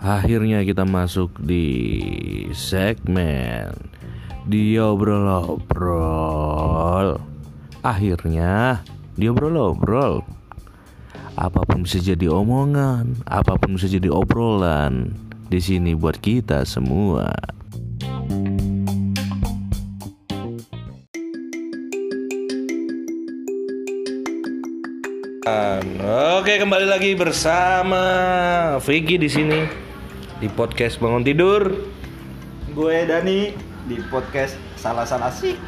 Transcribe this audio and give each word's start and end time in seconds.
Akhirnya 0.00 0.64
kita 0.64 0.88
masuk 0.88 1.36
di 1.44 2.48
segmen 2.56 3.68
Diobrol-obrol. 4.48 7.20
Akhirnya 7.84 8.80
Diobrol-obrol. 9.14 10.24
Apa 11.40 11.64
pun 11.64 11.86
bisa 11.86 12.02
jadi 12.02 12.26
omongan 12.28 13.24
Apa 13.24 13.56
pun 13.56 13.78
bisa 13.78 13.88
jadi 13.88 14.12
obrolan 14.12 15.16
di 15.50 15.58
sini 15.58 15.98
buat 15.98 16.22
kita 16.22 16.62
semua 16.62 17.34
Oke 26.38 26.62
kembali 26.62 26.86
lagi 26.86 27.18
bersama 27.18 28.02
Vicky 28.78 29.18
di 29.18 29.26
sini 29.26 29.66
di 30.38 30.46
podcast 30.46 31.02
bangun 31.02 31.26
tidur. 31.26 31.74
Gue 32.70 33.02
Dani 33.02 33.50
di 33.90 33.98
podcast 34.06 34.54
Salah 34.78 35.02
Salah 35.02 35.26
Asik. 35.26 35.58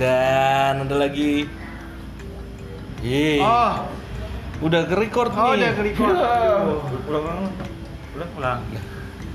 Dan 0.00 0.88
ada 0.88 0.96
lagi 0.96 1.44
Yeay. 3.04 3.44
Oh, 3.44 3.84
Udah 4.64 4.88
ke 4.88 4.96
record 4.96 5.28
oh 5.36 5.52
nih. 5.52 5.68
udah 5.68 5.84
record. 5.84 6.16
Ulang, 6.16 6.64
ulang, 7.04 7.24
ulang, 8.16 8.30
ulang. 8.40 8.58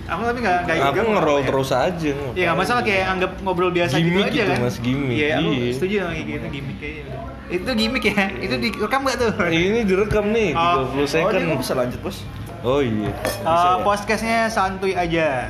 Aku 0.09 0.21
tapi 0.25 0.39
nggak 0.41 0.57
nggak 0.65 0.75
Aku 0.89 0.97
ya. 1.37 1.45
terus 1.45 1.69
aja. 1.69 2.11
Iya 2.33 2.43
nggak 2.49 2.57
masalah 2.57 2.81
kayak 2.81 3.05
anggap 3.07 3.31
ngobrol 3.39 3.69
biasa 3.69 3.93
gitu 3.95 4.09
Gimmick 4.09 4.25
aja 4.25 4.33
gitu, 4.33 4.51
kan. 4.51 4.59
Mas, 4.61 4.77
gimmick. 4.79 5.15
Iya, 5.15 5.27
aku 5.37 5.49
Iya. 5.51 5.71
setuju 5.71 5.93
sama 5.95 6.11
kayak 6.11 6.25
gitu 6.25 6.47
gimmick 6.49 6.77
kayaknya. 6.77 7.03
Itu 7.49 7.69
gimmick 7.73 8.03
ya? 8.05 8.25
Itu 8.35 8.55
direkam 8.57 8.99
nggak 9.03 9.17
tuh? 9.17 9.31
Ini 9.47 9.79
direkam 9.83 10.25
nih 10.29 10.49
Oh. 10.51 10.75
30 10.93 11.07
second. 11.07 11.41
Oh, 11.41 11.49
kok 11.49 11.59
bisa 11.61 11.73
lanjut, 11.73 11.99
Bos? 12.01 12.17
Oh 12.59 12.79
iya. 12.79 13.09
Eh, 13.39 13.75
podcastnya 13.81 14.39
santuy 14.47 14.91
aja. 14.91 15.47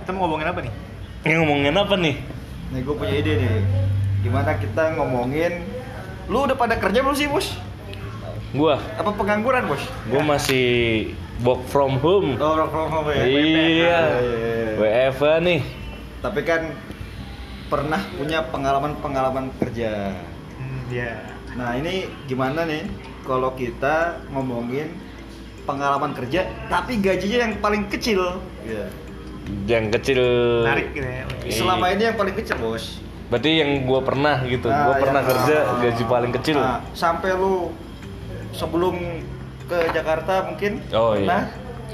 Kita 0.00 0.10
mau 0.10 0.24
ngomongin 0.24 0.48
apa 0.48 0.60
nih? 0.60 0.72
Ini 1.22 1.34
ngomongin 1.38 1.74
apa 1.74 1.94
nih? 1.96 2.14
Nih, 2.70 2.80
gue 2.80 2.94
punya 2.94 3.14
ide 3.14 3.32
nih. 3.38 3.50
Gimana 4.20 4.56
kita 4.56 4.96
ngomongin 4.96 5.52
Lu 6.24 6.48
udah 6.48 6.56
pada 6.56 6.80
kerja 6.80 7.04
belum 7.04 7.12
sih, 7.12 7.28
Bos? 7.28 7.52
Gua, 8.50 8.80
Apa 8.94 9.12
pengangguran, 9.12 9.66
Bos? 9.66 9.82
gua 10.08 10.24
masih 10.24 11.12
work 11.42 11.62
from 11.66 11.98
home. 11.98 12.38
Oh, 12.38 12.54
work 12.54 12.70
from 12.70 12.88
home 12.92 13.10
ya. 13.10 13.24
Iya. 13.26 14.00
WFA 14.78 15.42
nih. 15.42 15.60
Tapi 16.22 16.40
kan 16.46 16.62
pernah 17.66 18.00
punya 18.14 18.46
pengalaman-pengalaman 18.54 19.50
kerja. 19.58 20.14
Hmm, 20.60 20.80
iya. 20.92 21.26
Nah, 21.58 21.74
ini 21.74 22.06
gimana 22.30 22.62
nih 22.62 22.86
kalau 23.26 23.56
kita 23.58 24.22
ngomongin 24.30 24.94
pengalaman 25.64 26.12
kerja 26.12 26.44
tapi 26.68 27.00
gajinya 27.00 27.48
yang 27.48 27.54
paling 27.58 27.90
kecil? 27.90 28.38
Iya. 28.62 28.86
Yang 29.66 29.86
kecil. 30.00 30.22
Menarik 30.62 30.88
gitu 30.94 31.08
ya. 31.08 31.24
Selama 31.50 31.84
ini 31.90 32.02
yang 32.12 32.16
paling 32.16 32.34
kecil, 32.36 32.56
Bos. 32.62 33.02
Berarti 33.32 33.50
yang 33.58 33.88
gua 33.88 34.00
pernah 34.04 34.44
gitu. 34.46 34.68
Nah, 34.68 34.84
gua 34.88 34.94
pernah 35.00 35.22
kerja 35.24 35.56
ah, 35.64 35.76
gaji 35.80 36.04
paling 36.04 36.32
kecil. 36.40 36.58
Nah, 36.60 36.80
sampai 36.92 37.34
lu 37.34 37.72
sebelum 38.54 38.94
ke 39.64 39.78
Jakarta 39.90 40.44
mungkin 40.44 40.72
Oh, 40.90 41.12
iya. 41.12 41.24
pernah 41.24 41.42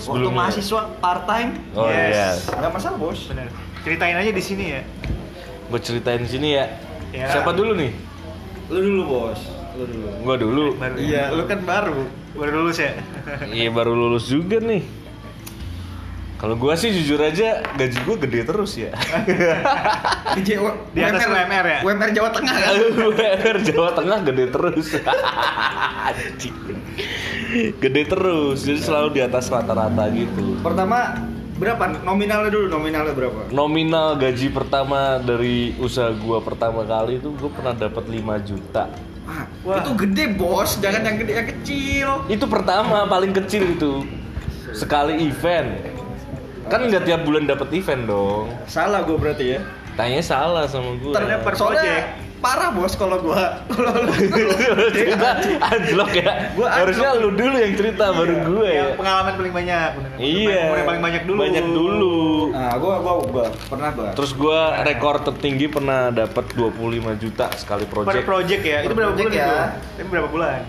waktu 0.00 0.28
mahasiswa 0.28 0.80
part 0.98 1.22
time 1.24 1.50
Oh 1.72 1.86
iya. 1.86 2.34
nggak 2.36 2.72
masalah 2.72 2.96
bos 2.96 3.20
Bener. 3.26 3.48
Ceritain 3.80 4.12
aja 4.14 4.28
di 4.28 4.42
sini 4.42 4.64
ya. 4.70 4.82
Gue 5.66 5.80
ceritain 5.80 6.20
sini 6.22 6.48
ya. 6.52 6.66
Ya. 7.10 7.26
Siapa 7.28 7.50
dulu 7.50 7.74
nih? 7.74 7.92
lu 8.70 8.78
dulu 8.80 9.02
bos 9.04 9.40
lu 9.74 9.82
dulu 9.84 10.06
Gua 10.20 10.36
dulu. 10.36 10.64
Baru 10.76 10.94
iya 10.96 11.30
lu 11.30 11.42
kan 11.44 11.58
baru 11.60 12.06
baru 12.32 12.50
lulus 12.62 12.78
ya. 12.78 12.92
Iya 13.48 13.70
baru 13.70 13.92
lulus 13.92 14.26
juga 14.26 14.58
nih. 14.58 14.82
Kalau 16.40 16.56
gua 16.56 16.72
sih 16.72 16.88
jujur 16.88 17.20
aja 17.20 17.60
gaji 17.76 17.98
gua 18.08 18.16
gede 18.16 18.48
terus 18.48 18.72
ya. 18.80 18.96
di, 20.36 20.40
Jawa, 20.40 20.72
Di 20.96 21.04
atas 21.04 21.28
UMR 21.28 21.66
ya? 21.68 21.78
UMR 21.84 22.10
Jawa 22.16 22.28
Tengah 22.32 22.54
kan 22.56 22.72
UMR 23.12 23.56
Jawa 23.60 23.90
Tengah 23.92 24.18
gede 24.24 24.44
terus. 24.48 24.86
Gede 27.82 28.02
terus, 28.06 28.62
jadi 28.62 28.78
selalu 28.78 29.18
di 29.18 29.20
atas 29.26 29.50
rata-rata 29.50 30.06
gitu. 30.14 30.54
pertama 30.62 31.18
berapa 31.58 31.98
nominalnya 32.06 32.46
dulu 32.46 32.66
nominalnya 32.70 33.10
berapa 33.10 33.50
Nominal 33.50 34.14
gaji 34.14 34.54
pertama 34.54 35.18
dari 35.18 35.74
usaha 35.82 36.14
gua 36.14 36.38
pertama 36.38 36.86
kali 36.86 37.18
itu 37.18 37.34
gua 37.34 37.50
pernah 37.50 37.74
dapat 37.74 38.06
5 38.06 38.48
juta. 38.48 38.86
ah, 39.26 39.44
Wah. 39.66 39.82
itu 39.82 39.90
gede 39.98 40.24
bos 40.38 40.78
jangan 40.78 41.02
yang 41.02 41.16
gede 41.20 41.32
yang 41.34 41.48
kecil 41.50 42.08
Itu 42.30 42.46
pertama 42.46 43.02
paling 43.10 43.34
kecil 43.34 43.74
itu. 43.74 44.06
Sekali 44.70 45.18
event. 45.26 45.89
Kan 46.70 46.86
nggak 46.86 47.02
tiap 47.02 47.20
bulan 47.22 47.44
dapat 47.44 47.68
event 47.74 48.02
dong. 48.06 48.46
salah 48.64 49.02
gue 49.02 49.16
berarti 49.16 49.46
ya 49.50 49.60
Tanya 49.90 50.22
salah 50.22 50.64
sama 50.64 50.96
gue. 50.96 51.12
Ternyata 51.12 51.42
per 51.42 51.54
soalnya 51.54 51.82
project. 51.82 52.08
parah 52.40 52.70
bos 52.72 52.94
kalau 52.94 53.20
gua 53.20 53.60
kalau 53.68 54.00
lu 54.00 54.12
cerita 54.96 55.28
anjlok 55.60 56.10
ya. 56.16 56.30
Gua 56.54 56.66
Harusnya 56.72 57.10
lu 57.12 57.28
dulu 57.30 57.52
yang 57.52 57.74
cerita 57.74 58.08
baru 58.08 58.32
gue 58.40 58.64
ya. 58.64 58.80
Yang 58.80 58.96
pengalaman 58.96 59.32
paling 59.36 59.52
banyak. 59.52 59.88
bener. 59.92 60.10
Iya. 60.16 60.62
Yang 60.72 60.86
paling 60.86 61.02
banyak 61.04 61.22
dulu. 61.26 61.38
Banyak 61.42 61.66
dulu. 61.68 62.16
nah 62.50 62.72
gua 62.78 62.94
gua 62.96 63.12
gua 63.28 63.44
pernah 63.66 63.90
gua 63.92 64.08
Terus 64.16 64.32
gua 64.32 64.60
rekor 64.80 65.14
tertinggi 65.20 65.66
pernah 65.68 66.08
dapat 66.08 66.44
25 66.54 66.70
juta 67.18 67.46
sekali 67.52 67.84
Per 67.84 67.92
project. 67.92 68.24
project 68.24 68.62
ya. 68.64 68.78
Itu 68.86 68.94
berapa 68.94 69.12
project 69.12 69.28
bulan 69.28 69.36
ya. 69.36 69.44
itu? 69.44 70.00
Itu 70.00 70.08
berapa 70.08 70.28
bulan? 70.30 70.60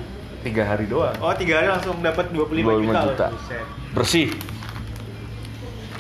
Tiga 0.42 0.64
hari 0.66 0.86
doang. 0.90 1.16
Oh, 1.22 1.32
tiga 1.32 1.54
hari 1.56 1.68
langsung 1.70 1.96
dapat 2.02 2.26
25, 2.34 2.68
25 2.68 2.84
juta. 2.84 3.00
juta. 3.06 3.28
Bersih. 3.94 4.28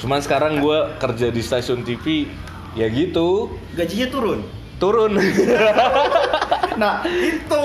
Cuman 0.01 0.19
sekarang 0.19 0.57
gua 0.57 0.97
kerja 0.97 1.29
di 1.29 1.39
stasiun 1.39 1.81
TV 1.81 2.25
ya 2.73 2.87
gitu. 2.87 3.53
gajinya 3.71 4.07
turun 4.09 4.39
Turun. 4.75 5.13
nah 6.81 7.05
itu 7.05 7.59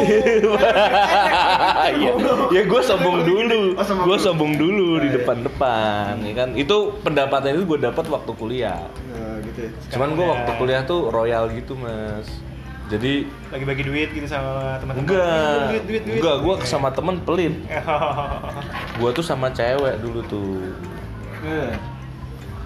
Iya, 1.88 2.12
ya 2.52 2.62
gue 2.62 2.80
sombong 2.82 3.24
dulu, 3.24 3.72
Oh, 3.72 3.80
sombong 3.80 4.04
gue 4.04 4.12
dulu. 4.12 4.26
sombong 4.26 4.52
dulu 4.54 4.86
di 4.94 5.00
Oh, 5.00 5.08
iya. 5.08 5.16
depan-depan, 5.16 6.12
ya 6.20 6.34
kan? 6.36 6.48
Itu 6.52 6.76
pendapatan 7.00 7.56
itu 7.56 7.64
gue 7.64 7.80
dapat 7.82 8.04
waktu 8.04 8.32
kuliah. 8.34 8.84
Nah, 9.08 9.40
gitu 9.42 9.58
ya. 9.62 9.70
Cuman 9.88 10.12
gue 10.12 10.26
waktu 10.26 10.50
kuliah 10.54 10.82
tuh 10.84 11.08
royal 11.08 11.48
gitu 11.48 11.72
mas. 11.74 12.28
Jadi 12.86 13.24
Lagi-bagi 13.48 13.82
duit 13.82 14.08
gitu 14.12 14.26
sama 14.28 14.76
teman-teman. 14.76 15.02
enggak, 15.02 15.58
Duit, 15.66 15.84
duit, 15.86 16.02
duit. 16.04 16.16
enggak 16.20 16.36
gue 16.38 16.54
sama 16.62 16.88
temen 16.92 17.16
pelit. 17.18 17.54
Gue 18.94 19.10
tuh 19.10 19.24
sama 19.24 19.48
cewek 19.50 19.98
dulu 19.98 20.20
tuh. 20.22 20.60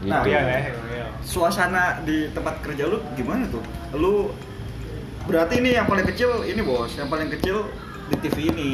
Gitu. 0.01 0.09
Nah, 0.09 0.25
Iya, 0.25 0.41
ya, 0.41 0.59
iya. 0.65 1.07
suasana 1.21 2.01
di 2.01 2.33
tempat 2.33 2.65
kerja 2.65 2.89
lu 2.89 3.05
gimana 3.13 3.45
tuh? 3.47 3.61
Lu 3.93 4.33
berarti 5.25 5.61
ini 5.61 5.77
yang 5.77 5.85
paling 5.85 6.09
kecil 6.09 6.41
ini 6.43 6.61
bos, 6.61 6.97
yang 6.97 7.07
paling 7.07 7.29
kecil 7.31 7.69
di 8.09 8.17
TV 8.19 8.49
ini 8.49 8.71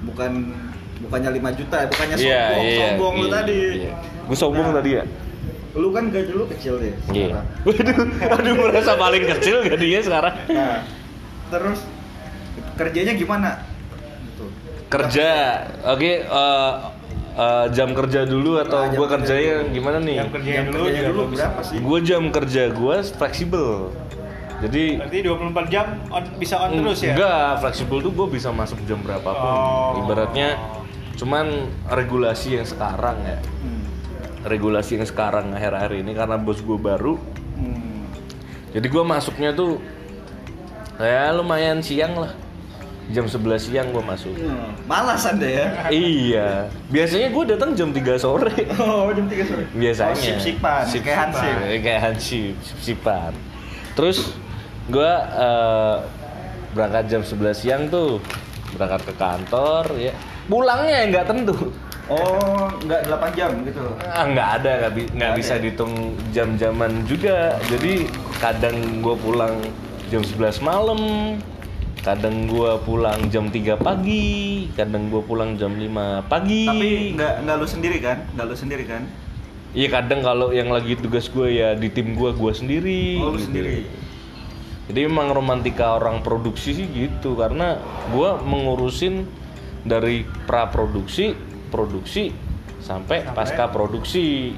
bukan 0.00 0.56
bukannya 0.98 1.30
5 1.36 1.52
juta, 1.54 1.76
bukannya 1.86 2.16
sombong, 2.16 2.64
sombong 2.74 3.14
lu 3.14 3.26
tadi. 3.28 3.58
Gue 4.24 4.36
sombong 4.36 4.66
Nah. 4.72 4.76
tadi 4.80 4.90
ya. 4.96 5.04
Lu 5.76 5.92
kan 5.92 6.08
gaji 6.08 6.32
lu 6.32 6.48
kecil 6.48 6.80
deh. 6.80 6.94
Iya. 7.12 7.26
sekarang. 7.28 7.46
Waduh, 7.68 8.34
aduh 8.40 8.54
merasa 8.56 8.92
paling 8.96 9.24
kecil 9.28 9.56
gajinya 9.62 10.00
sekarang. 10.00 10.34
Nah, 10.48 10.78
terus 11.48 11.80
kerjanya 12.74 13.12
gimana? 13.12 13.50
Gitu. 14.24 14.44
Kerja, 14.88 15.30
oke. 15.84 16.12
eh, 16.24 16.72
eh, 17.38 17.66
jam 17.70 17.94
kerja 17.94 18.20
dulu 18.22 18.58
atau 18.58 18.78
Ah, 18.82 18.90
jam 18.90 18.98
gue 18.98 19.06
kerja 19.06 19.32
kerjanya 19.32 19.54
dulu. 19.62 19.74
gimana 19.74 19.98
nih? 20.02 20.16
Jam 20.18 20.30
kerjanya 20.34 20.58
Jam 20.58 20.66
dulu 20.66 20.78
kerjanya 20.82 20.98
juga 20.98 21.10
dulu 21.14 21.22
berapa 21.30 21.60
sih? 21.62 21.76
Gue 21.78 21.98
jam 22.02 22.22
kerja 22.28 22.62
gue 22.68 22.96
fleksibel. 23.14 23.70
Jadi 24.58 24.84
Berarti 24.98 25.18
24 25.22 25.70
jam 25.70 25.86
on, 26.10 26.24
bisa 26.34 26.54
on 26.58 26.70
terus 26.74 26.98
ya? 26.98 27.14
Enggak, 27.14 27.50
fleksibel 27.62 27.98
tuh 28.02 28.10
gue 28.10 28.26
bisa 28.34 28.48
masuk 28.50 28.78
jam 28.84 28.98
berapapun. 28.98 29.46
Oh. 29.46 30.02
Ibaratnya 30.02 30.58
cuman 31.14 31.46
regulasi 31.86 32.58
yang 32.58 32.66
sekarang 32.66 33.22
ya. 33.22 33.38
Hmm. 33.38 33.86
Regulasi 34.42 34.98
yang 34.98 35.06
sekarang 35.06 35.54
akhir-akhir 35.54 36.02
ini 36.02 36.10
karena 36.10 36.34
bos 36.36 36.58
gue 36.58 36.74
baru. 36.74 37.14
Hmm. 37.54 38.02
Jadi 38.74 38.86
gue 38.90 39.04
masuknya 39.06 39.54
tuh 39.54 39.78
ya 40.98 41.30
lumayan 41.30 41.78
siang 41.78 42.18
lah. 42.18 42.34
Jam 43.08 43.24
11 43.24 43.40
siang 43.62 43.88
gue 43.88 44.00
masuk. 44.00 44.36
Hmm. 44.36 44.68
Malas 44.84 45.24
anda 45.24 45.44
ya? 45.44 45.66
iya. 45.88 46.68
Biasanya 46.86 47.28
gue 47.30 47.44
datang 47.48 47.72
jam 47.72 47.88
3 47.88 48.04
sore. 48.16 48.52
Oh, 48.76 49.08
jam 49.10 49.24
3 49.24 49.44
sore. 49.44 49.64
Biasanya. 49.72 50.12
Oh, 50.12 50.18
sip-sipan, 50.18 50.82
Sip-sipan. 50.84 51.02
kayak 51.02 51.18
Hansip. 51.18 51.54
Kayak 51.80 52.00
hansip, 52.02 52.54
sip-sipan. 52.60 53.32
Terus 53.94 54.18
gue 54.86 55.12
eh, 55.34 55.96
berangkat 56.70 57.04
jam 57.06 57.22
11 57.22 57.32
siang 57.54 57.82
tuh 57.86 58.20
berangkat 58.70 59.00
ke 59.02 59.14
kantor 59.14 59.84
ya 59.96 60.12
pulangnya 60.44 61.08
nggak 61.08 61.26
tentu 61.26 61.56
Oh, 62.06 62.68
nggak 62.78 63.04
8 63.04 63.32
jam 63.34 63.52
gitu. 63.64 63.84
ah, 64.02 64.24
nggak 64.24 64.48
ada 64.58 64.70
nggak 64.80 64.92
bi- 64.92 65.10
nggak 65.12 65.32
bisa 65.34 65.50
ada 65.50 65.56
ya? 65.56 65.64
dihitung 65.66 65.92
jam-jaman 66.30 67.04
juga 67.04 67.36
jadi 67.68 68.08
kadang 68.38 68.76
gue 68.98 69.16
pulang 69.18 69.60
jam 70.06 70.20
11 70.20 70.56
malam 70.62 71.00
kadang 72.00 72.46
gua 72.46 72.78
pulang 72.78 73.28
jam 73.28 73.50
3 73.50 73.76
pagi 73.76 74.68
kadang 74.72 75.10
gua 75.10 75.22
pulang 75.22 75.54
jam 75.54 75.74
5 75.74 76.30
pagi 76.30 76.64
Tapi 76.64 77.18
nggak 77.18 77.34
nggak 77.44 77.56
lu 77.58 77.66
sendiri 77.66 77.98
kan? 77.98 78.18
Nggak 78.34 78.46
lu 78.46 78.56
sendiri 78.56 78.84
kan? 78.86 79.02
iya 79.68 79.92
kadang 79.92 80.24
kalau 80.24 80.48
yang 80.48 80.72
lagi 80.72 80.96
tugas 80.96 81.28
gua 81.28 81.44
ya 81.44 81.76
di 81.76 81.92
tim 81.92 82.16
gua 82.16 82.32
gua 82.32 82.56
sendiri 82.56 83.20
Oh, 83.20 83.34
lu 83.34 83.36
gitu. 83.36 83.52
sendiri. 83.52 83.84
jadi 84.88 85.04
memang 85.04 85.36
romantika 85.36 86.00
orang 86.00 86.24
produksi 86.24 86.72
sih 86.72 86.88
gitu 86.88 87.36
karena 87.36 87.76
gua 88.08 88.40
mengurusin 88.40 89.28
dari 89.84 90.24
pra 90.48 90.72
produksi 90.72 91.36
produksi 91.68 92.32
sampai, 92.80 93.28
pasca 93.36 93.68
produksi 93.68 94.56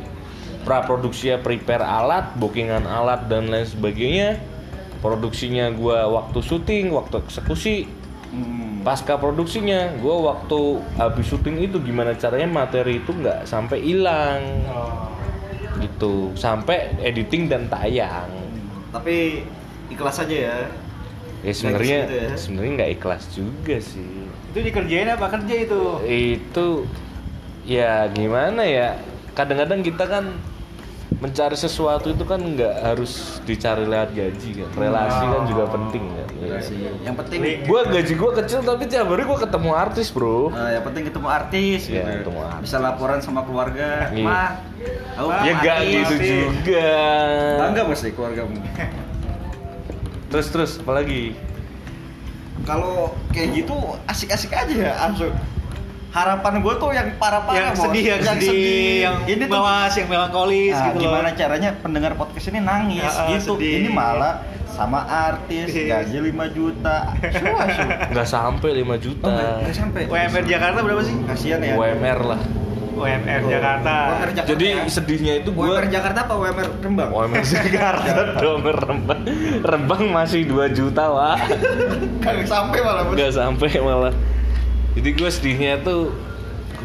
pra 0.63 0.87
produksi 0.87 1.35
ya 1.35 1.43
prepare 1.43 1.83
alat 1.83 2.39
bookingan 2.39 2.87
alat 2.87 3.27
dan 3.27 3.51
lain 3.51 3.67
sebagainya 3.67 4.39
produksinya 5.00 5.69
gua 5.70 6.06
waktu 6.06 6.38
syuting 6.38 6.93
waktu 6.93 7.20
eksekusi 7.20 7.76
Hmm. 8.31 8.87
pasca 8.87 9.19
produksinya 9.19 9.91
gua 9.99 10.31
waktu 10.31 10.79
habis 10.94 11.26
syuting 11.26 11.58
itu 11.61 11.82
gimana 11.82 12.14
caranya 12.14 12.47
materi 12.47 13.02
itu 13.02 13.11
nggak 13.11 13.43
sampai 13.43 13.82
hilang 13.82 14.38
Oh. 14.70 15.11
gitu 15.82 16.31
sampai 16.32 16.94
editing 17.02 17.50
dan 17.50 17.67
tayang 17.67 18.31
Tapi 18.94 19.43
ikhlas 19.91 20.23
aja 20.23 20.37
ya. 20.47 20.58
ya 21.43 21.50
sebenarnya 21.50 21.99
gitu 22.00 22.14
ya. 22.14 22.31
sebenarnya 22.38 22.73
nggak 22.79 22.93
ikhlas 22.94 23.23
juga 23.35 23.76
sih 23.82 24.31
Itu 24.55 24.58
dikerjain 24.62 25.11
apa 25.11 25.26
kerja 25.26 25.55
itu? 25.67 25.82
itu 26.06 26.67
ya 27.67 28.06
gimana 28.08 28.62
ya 28.62 28.94
kadang-kadang 29.32 29.82
kita 29.82 30.06
kan 30.06 30.25
mencari 31.19 31.53
sesuatu 31.53 32.07
itu 32.09 32.23
kan 32.23 32.39
nggak 32.39 32.87
harus 32.87 33.43
dicari 33.43 33.83
lewat 33.83 34.15
gaji 34.15 34.51
kan 34.57 34.69
relasi 34.73 35.25
kan 35.27 35.43
juga 35.45 35.65
penting 35.69 36.05
kan 36.07 36.29
Iya 36.41 36.57
sih. 36.62 36.79
Yang 37.03 37.17
penting 37.21 37.41
gua 37.67 37.83
gaji 37.85 38.12
gua 38.15 38.31
kecil 38.33 38.61
tapi 38.62 38.87
tiap 38.87 39.07
hari 39.07 39.23
gua 39.23 39.37
ketemu 39.37 39.71
artis 39.73 40.09
bro 40.09 40.49
Nah, 40.49 40.71
yang 40.71 40.81
penting 40.83 41.03
ketemu 41.05 41.29
artis 41.29 41.81
Iya, 41.85 42.01
gitu. 42.01 42.11
ketemu 42.25 42.41
artis. 42.41 42.62
Bisa 42.65 42.77
laporan 42.79 43.19
sama 43.21 43.41
keluarga. 43.43 44.09
Iya. 44.09 44.25
Mah, 44.25 44.51
aku 45.15 45.29
Ma, 45.29 45.43
ya 45.43 45.53
nggak 45.55 45.77
artis 45.77 45.91
gitu 46.01 46.15
sih. 46.17 46.39
juga 46.41 46.89
bangga 47.59 47.83
pasti 47.85 48.09
keluargamu. 48.11 48.57
terus 50.31 50.47
terus 50.49 50.73
apalagi 50.79 51.35
Kalau 52.61 53.17
kayak 53.33 53.57
gitu 53.57 53.75
asik-asik 54.05 54.53
aja 54.53 54.69
ya, 54.71 54.93
langsung. 55.01 55.33
Harapan 56.11 56.59
gue 56.59 56.75
tuh 56.75 56.91
yang 56.91 57.09
parah-parah 57.17 57.71
yang 57.71 57.71
sedih, 57.73 58.05
yang, 58.05 58.21
sedih, 58.21 58.95
yang 59.01 59.17
ini 59.25 59.45
tuh 59.45 59.57
mawas, 59.57 59.95
yang 59.95 60.09
melankolis 60.09 60.73
Nah, 60.73 60.83
gitu 60.85 60.97
loh. 60.97 61.03
gimana 61.07 61.29
caranya 61.33 61.71
pendengar 61.77 62.12
podcast 62.15 62.47
ini 62.49 62.61
nangis 62.61 63.07
ah, 63.07 63.31
gitu. 63.31 63.55
sedih. 63.55 63.75
Ini 63.79 63.89
malah 63.89 64.43
sama 64.67 65.01
artis 65.05 65.71
Iya. 65.71 66.03
gaji 66.03 66.19
5 66.31 66.47
juta. 66.51 66.97
Nggak 68.11 68.27
sampai 68.27 68.71
5 68.77 68.97
juta 68.97 69.27
Oh, 69.27 69.59
nggak 69.61 69.71
sampai. 69.73 70.01
UMR 70.05 70.45
Jakarta 70.45 70.79
berapa 70.81 71.03
sih? 71.03 71.15
Kasihan 71.25 71.61
ya. 71.61 71.75
UMR 71.75 72.21
lah 72.27 72.41
UMR 72.91 73.41
Jakarta. 73.47 73.95
UMR 74.11 74.31
Jakarta 74.35 74.51
jadi 74.51 74.65
ya. 74.67 74.83
sedihnya 74.85 75.33
itu 75.41 75.49
gua 75.51 75.65
UMR 75.73 75.87
Jakarta 75.89 76.19
apa 76.21 76.35
UMR 76.37 76.67
Rembang? 76.81 77.09
UMR 77.09 77.45
Jakarta 77.47 78.11
dong 78.43 78.61
Rembang 78.61 79.21
Rembang 79.62 80.03
masih 80.11 80.43
2 80.45 80.69
juta 80.71 81.07
wah 81.07 81.39
Kagak 82.25 82.45
sampai 82.45 82.79
malah. 82.83 83.03
Bos. 83.05 83.15
nggak 83.15 83.33
sampai 83.33 83.69
malah 83.79 84.12
jadi 84.93 85.09
gue 85.13 85.31
sedihnya 85.31 85.75
tuh 85.81 86.11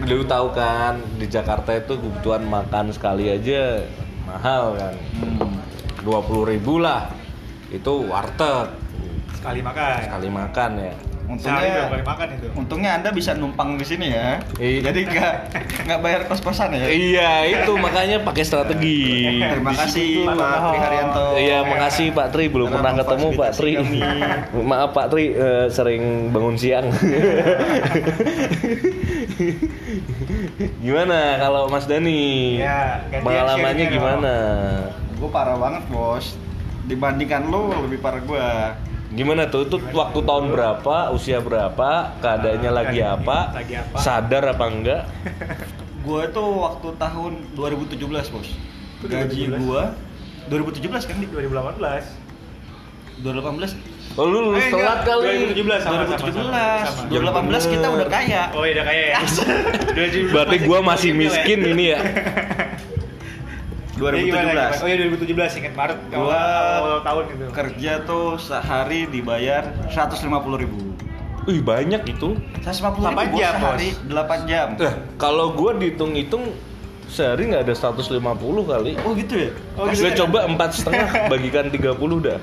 lu 0.01 0.23
tahu 0.23 0.51
kan 0.51 0.99
di 1.15 1.25
Jakarta 1.25 1.71
itu 1.71 1.95
kebutuhan 1.95 2.43
makan 2.43 2.91
sekali 2.91 3.31
aja 3.31 3.85
mahal 4.25 4.75
kan 4.75 4.93
Hmm. 5.15 5.55
dua 6.03 6.19
puluh 6.19 6.45
ribu 6.45 6.77
lah 6.77 7.09
itu 7.69 8.05
warteg 8.05 8.69
Sekali 9.35 9.61
makan. 9.61 9.95
sekali 10.01 10.27
makan 10.27 10.71
ya 10.75 10.93
Untungnya 11.25 11.89
berapa 11.89 11.89
kali 11.89 12.03
makan 12.05 12.27
itu? 12.37 12.47
Untungnya 12.53 12.91
Anda 13.01 13.09
bisa 13.09 13.33
numpang 13.33 13.81
di 13.81 13.85
sini 13.85 14.13
ya. 14.13 14.37
Iya. 14.61 14.79
Jadi 14.93 14.99
nggak 15.09 15.33
nggak 15.89 15.99
bayar 16.05 16.21
kos-kosan 16.29 16.69
ya. 16.77 16.85
iya 16.85 17.31
itu 17.49 17.73
makanya 17.81 18.21
pakai 18.21 18.43
strategi 18.45 19.41
Terima 19.41 19.73
kasih. 19.73 20.21
Pak 20.29 20.57
Tri 20.69 20.77
Haryanto. 20.77 21.25
Iya, 21.35 21.65
makasih 21.65 22.13
Pak 22.13 22.27
Tri 22.29 22.45
belum 22.49 22.69
Karena 22.69 22.77
pernah 22.77 22.93
ketemu 23.01 23.27
Pak 23.33 23.51
Tri. 23.57 23.73
Maaf 24.69 24.93
Pak 24.93 25.07
Tri 25.09 25.33
eh, 25.33 25.65
sering 25.73 26.29
bangun 26.29 26.55
siang. 26.61 26.85
gimana 30.85 31.41
kalau 31.41 31.67
Mas 31.67 31.85
Dani? 31.89 32.61
Ya, 32.61 33.01
gantian 33.09 33.25
Pengalamannya 33.25 33.85
gimana? 33.89 34.33
Gue 35.17 35.29
parah 35.33 35.57
banget 35.57 35.83
bos. 35.89 36.37
Dibandingkan 36.85 37.49
lo 37.49 37.73
lebih 37.89 37.97
parah 37.97 38.21
gue. 38.21 38.47
Gimana 39.11 39.45
tuh? 39.45 39.63
Itu 39.63 39.77
waktu 39.91 40.19
tahun 40.19 40.45
berapa? 40.49 40.95
Usia 41.09 41.37
berapa? 41.37 41.89
Keadaannya 42.17 42.67
Ah, 42.67 42.75
lagi 42.75 42.99
apa? 42.99 43.37
lagi 43.53 43.73
apa? 43.75 43.97
Sadar 43.97 44.43
apa 44.49 44.65
enggak? 44.65 45.01
Gue 46.05 46.21
tuh 46.29 46.47
waktu 46.61 46.87
tahun 46.95 47.33
2017 47.53 47.97
bos. 48.29 48.49
Itu 48.95 49.05
Gaji 49.05 49.41
2017? 49.47 49.57
gue 49.59 49.83
2017 50.47 51.01
kan 51.03 51.15
di 51.17 51.27
2018. 51.27 52.05
2018 53.17 53.73
Oh, 54.15 54.23
lu 54.23 54.37
lulus 54.45 54.61
Eh, 54.61 54.71
telat 54.71 55.01
enggak. 55.01 55.17
kali. 55.17 55.27
2017 55.51 55.81
sama, 55.81 56.05
sama, 56.05 56.15
2017 56.15 56.87
sama. 56.87 57.09
2018 57.09 57.67
kita 57.67 57.87
udah 57.89 58.07
kaya 58.07 58.43
Oh 58.53 58.63
iya 58.63 58.73
udah 58.73 58.85
kaya 58.85 59.03
ya. 59.09 59.19
2017 59.91 60.31
Berarti 60.35 60.57
gua 60.61 60.79
masih 60.81 61.11
miskin 61.11 61.59
ini 61.65 61.85
ya. 61.89 61.99
Jadi 63.95 64.27
gimana, 64.27 64.51
gimana? 64.51 64.65
2017 64.75 64.83
Oh 64.83 64.87
iya 64.87 64.95
2017 65.47 65.59
ingat 65.63 65.73
Maret 65.73 65.97
Gua 66.05 66.19
awal, 66.19 66.43
awal 66.75 66.99
tahun 67.01 67.23
gitu. 67.31 67.43
kerja 67.55 67.91
tuh 68.03 68.25
sehari 68.35 68.99
dibayar 69.07 69.63
150 69.87 70.27
ribu 70.59 70.79
Wih, 71.45 71.61
banyak 71.61 72.01
itu. 72.05 72.29
150 72.59 73.05
ribu 73.05 73.05
8 73.05 73.31
bos 73.31 73.39
jam, 73.39 73.53
sehari 73.55 73.89
8 74.03 74.49
jam 74.49 74.67
Nah, 74.75 74.93
kalau 75.15 75.53
gua 75.53 75.71
dihitung-hitung 75.73 76.51
sehari 77.05 77.47
nggak 77.47 77.63
ada 77.63 77.75
150 77.77 78.17
kali. 78.65 78.91
Oh 78.99 79.13
gitu 79.13 79.35
ya? 79.37 79.49
Oh, 79.77 79.85
Gue 79.85 79.93
gitu 79.93 80.09
ya? 80.09 80.17
coba 80.19 80.39
empat 80.43 80.69
setengah 80.73 81.07
bagikan 81.31 81.69
30 81.69 81.85
dah. 82.19 82.39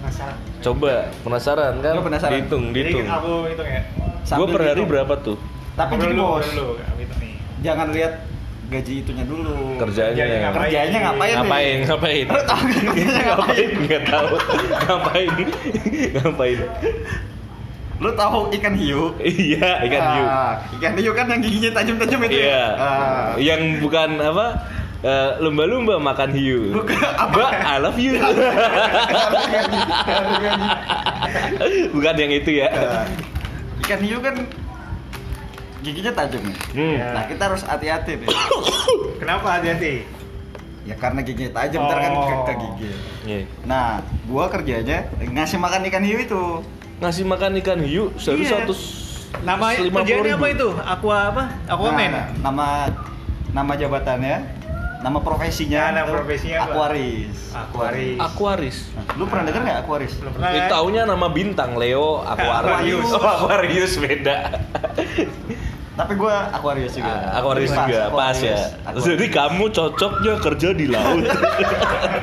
Penasaran. 0.00 0.36
Coba 0.62 0.92
penasaran 1.20 1.72
kan? 1.82 1.92
Gua 1.92 2.04
penasaran. 2.06 2.32
Dihitung, 2.32 2.64
Jadi 2.70 2.78
dihitung. 2.94 3.06
aku 3.10 3.32
hitung 3.50 3.68
ya. 3.68 3.82
Gue 4.24 4.46
per 4.48 4.62
hari 4.64 4.82
berapa 4.82 5.14
tuh? 5.18 5.36
Tapi 5.76 5.92
gini 5.92 6.14
dulu, 6.14 6.40
bos, 6.40 6.46
jangan 7.60 7.86
lihat 7.90 8.12
gaji 8.66 8.92
itunya 8.98 9.22
dulu 9.22 9.78
Kerjanya. 9.78 10.14
Kerjanya 10.18 10.38
ngapain? 10.42 10.58
Kerjanya 10.58 10.98
ngapain 11.06 11.30
nih? 11.30 11.38
Ngapain? 11.38 11.76
Ngapain? 11.86 12.26
Lu 12.26 12.42
tahu 12.42 12.62
kerjanya 12.66 13.22
ngapain? 13.22 13.26
ngapain? 13.26 13.68
Nggak 13.86 14.02
tahu. 14.04 14.26
ngapain? 14.82 15.28
ngapain? 16.12 16.58
Lu 17.96 18.10
tahu 18.12 18.38
ikan 18.52 18.74
hiu? 18.76 19.02
Iya, 19.22 19.68
ikan 19.86 20.02
hiu. 20.12 20.24
Ah, 20.26 20.52
Ikan 20.76 20.92
hiu 20.98 21.12
kan 21.14 21.26
yang 21.28 21.40
giginya 21.40 21.70
tajam-tajam 21.72 22.20
itu 22.26 22.36
Iya. 22.36 22.50
ya? 22.50 22.64
Ah. 22.76 23.26
Yang 23.38 23.60
bukan 23.80 24.10
apa? 24.20 24.46
eh, 25.00 25.30
lumba-lumba 25.38 25.96
makan 25.96 26.30
hiu. 26.34 26.74
Bukan, 26.74 26.98
apa? 26.98 27.44
I 27.54 27.78
love 27.78 27.96
you. 27.96 28.18
bukan 31.94 32.14
yang 32.16 32.32
itu 32.32 32.50
ya. 32.60 32.68
Nah, 32.68 33.06
ikan 33.86 34.00
hiu 34.02 34.18
kan 34.18 34.34
giginya 35.86 36.10
tajam 36.12 36.42
ya. 36.42 36.56
Hmm. 36.74 36.94
Ya. 36.98 37.06
Nah 37.14 37.22
kita 37.24 37.42
harus 37.46 37.62
hati-hati 37.62 38.12
nih. 38.18 38.28
Kenapa 39.22 39.46
hati-hati? 39.56 40.02
Ya 40.82 40.94
karena 40.94 41.22
giginya 41.22 41.52
tajam 41.56 41.82
ntar 41.82 41.98
kan 41.98 42.10
ke, 42.10 42.18
ke 42.18 42.34
Oh. 42.34 42.56
gigi. 42.58 42.90
Iya. 43.22 43.38
Nah, 43.62 44.02
gua 44.26 44.46
kerjanya 44.46 45.06
ngasih 45.18 45.58
makan 45.58 45.86
ikan 45.86 46.02
hiu 46.02 46.18
itu. 46.18 46.42
Ngasih 46.98 47.24
makan 47.24 47.58
ikan 47.58 47.78
hiu 47.82 48.10
sehari 48.16 48.42
Iya. 48.42 48.62
satu 48.62 48.74
Nama 49.36 49.66
kerjaannya 49.74 50.34
apa 50.34 50.48
itu? 50.48 50.68
Aqua 50.78 51.16
apa? 51.28 51.42
Aquaman. 51.66 52.08
Nah, 52.08 52.26
nama 52.40 52.66
nama 53.50 53.72
jabatannya, 53.74 54.36
nama 55.02 55.18
profesinya, 55.18 55.90
Nah, 55.90 56.02
nama 56.02 56.08
profesinya 56.08 56.56
apa? 56.62 56.72
Aquaris. 56.72 57.36
Aquaris. 57.52 58.16
Aquaris. 58.16 58.76
Nah, 58.94 59.04
lu 59.18 59.24
pernah 59.26 59.44
denger 59.44 59.60
nggak 59.60 59.78
Aquaris? 59.82 60.12
Belum 60.16 60.32
pernah. 60.32 60.48
Kan? 60.54 60.70
taunya 60.70 61.02
nama 61.04 61.26
bintang 61.28 61.74
Leo 61.74 62.22
Aquarius. 62.32 62.62
Aquarius. 62.62 63.08
Oh, 63.12 63.26
Aquarius 63.26 63.92
beda. 63.98 64.36
Tapi 65.96 66.12
gua 66.14 66.52
Aquarius 66.52 66.92
juga. 66.92 67.08
Ah, 67.08 67.40
Aquarius 67.40 67.72
juga 67.72 68.00
pas 68.12 68.36
ya. 68.36 68.76
Aquarius. 68.84 69.04
Jadi 69.08 69.26
kamu 69.32 69.64
cocoknya 69.72 70.34
kerja 70.44 70.68
di 70.76 70.86
laut. 70.92 71.24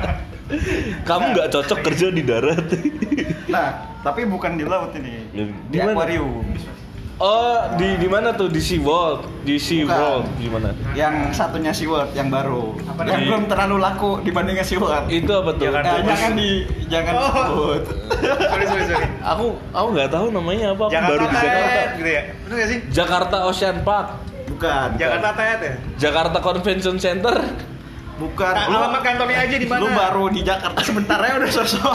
kamu 1.08 1.24
nggak 1.34 1.48
cocok 1.50 1.78
kerja 1.82 2.06
di 2.14 2.22
darat. 2.22 2.64
Nah, 3.50 3.98
tapi 4.06 4.30
bukan 4.30 4.54
di 4.54 4.64
laut 4.64 4.94
ini. 4.94 5.26
Di 5.34 5.42
di 5.50 5.78
mana? 5.82 6.06
Oh, 7.16 7.78
di 7.78 7.94
di 7.94 8.08
mana 8.10 8.30
tuh? 8.30 8.50
Di 8.50 8.58
Sea 8.58 8.78
World. 8.78 9.22
Di 9.42 9.54
Sea 9.54 9.86
Bukan. 9.86 9.94
World 9.94 10.26
gimana? 10.36 10.68
Yang 10.92 11.14
satunya 11.32 11.70
SeaWorld 11.70 12.10
yang 12.10 12.26
baru. 12.26 12.74
Apa 12.84 13.00
yang 13.00 13.06
namanya? 13.06 13.26
belum 13.30 13.42
terlalu 13.46 13.76
laku 13.78 14.10
dibandingnya 14.20 14.66
SeaWorld. 14.66 15.06
Itu 15.06 15.30
apa 15.32 15.50
tuh? 15.54 15.62
Jangan 15.64 15.82
Nah, 15.84 15.94
Bos. 15.94 16.08
jangan 16.10 16.32
di 16.34 16.50
jangan 16.88 17.12
Oh. 17.14 17.22
disebut. 17.22 17.82
sorry 18.42 18.64
sorry 18.66 18.84
sorry. 18.84 19.06
Aku 19.22 19.46
aku 19.70 19.88
nggak 19.92 20.10
tahu 20.10 20.26
namanya 20.28 20.66
apa. 20.72 20.82
Aku 20.82 20.92
Jakarta 20.92 21.10
baru 21.12 21.24
di 21.24 21.36
Jakarta. 21.36 21.80
Gitu 21.94 22.10
ya. 22.10 22.22
Bener 22.42 22.54
gak 22.56 22.68
sih? 22.68 22.78
Jakarta 22.90 23.36
Ocean 23.46 23.76
Park. 23.82 24.08
Bukan. 24.44 24.88
Jakarta 24.96 25.28
Tayat 25.32 25.60
ya? 25.60 25.74
Jakarta 26.00 26.38
Convention 26.40 26.96
Center. 26.96 27.36
Bukan 28.14 28.46
Nah, 28.48 28.64
lu, 28.64 28.76
alamat 28.76 29.00
kantornya 29.02 29.38
aja 29.40 29.56
di 29.56 29.66
mana? 29.66 29.80
lu 29.80 29.88
baru 29.90 30.24
di 30.28 30.40
Jakarta 30.40 30.80
sebentar 30.80 31.18
ya 31.18 31.34
udah 31.34 31.50
sosok 31.50 31.94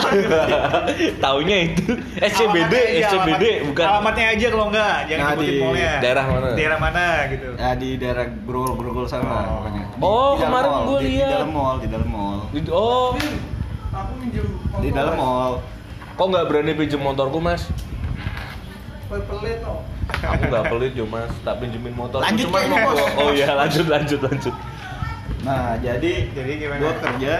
Taunya 1.23 1.57
itu 1.65 1.83
SCBD, 2.13 2.73
Alamatnya 2.73 3.01
SCBD 3.01 3.43
alamat- 3.45 3.63
bukan. 3.65 3.85
Alamatnya 3.85 4.25
aja 4.29 4.45
kalau 4.49 4.65
enggak, 4.67 4.97
jangan 5.05 5.23
Nah, 5.25 5.35
di 5.37 5.47
mallnya. 5.57 5.93
daerah 5.99 6.25
mana? 6.25 6.47
Daerah 6.53 6.77
mana 6.77 7.03
gitu. 7.27 7.47
ya 7.53 7.69
di 7.73 7.89
daerah 7.95 8.25
Grogol 8.41 8.73
Grogol 8.75 9.05
sana 9.05 9.25
Oh. 9.25 9.43
pokoknya 9.57 9.83
Di- 9.85 10.01
Oh, 10.01 10.29
di 10.29 10.39
kemarin 10.41 10.69
mall, 10.69 10.83
gua 10.85 10.97
di, 10.97 11.01
di 11.01 11.11
lihat. 11.13 11.31
dalam 11.33 11.51
mall 11.51 11.75
di 11.77 11.87
dalam 11.87 12.09
mall 12.09 12.39
Di- 12.49 12.69
Oh, 12.69 13.09
Aku 13.89 14.11
minjem 14.15 14.45
di 14.77 14.89
dalam 14.89 15.15
mall 15.15 15.53
kok 16.13 16.25
nggak 16.25 16.45
berani 16.45 16.71
pinjem 16.73 16.99
motorku 16.99 17.39
mas? 17.39 17.63
pelit 19.09 19.57
toh. 19.59 19.81
Aku 20.21 20.43
nggak 20.45 20.65
pelit 20.67 20.93
yo 20.93 21.05
mas, 21.05 21.31
tak 21.41 21.57
pinjemin 21.57 21.89
motor. 21.91 22.19
Lanjut 22.19 22.45
Cuma 22.45 22.61
mau- 22.61 22.91
Bos. 22.91 23.01
Oh 23.15 23.29
iya 23.31 23.55
lanjut 23.55 23.85
lanjut 23.85 24.19
lanjut. 24.21 24.53
Nah 25.39 25.75
jadi 25.77 26.27
Jadi 26.29 26.51
gimana? 26.57 26.79
gua 26.79 26.93
kerja 26.99 27.33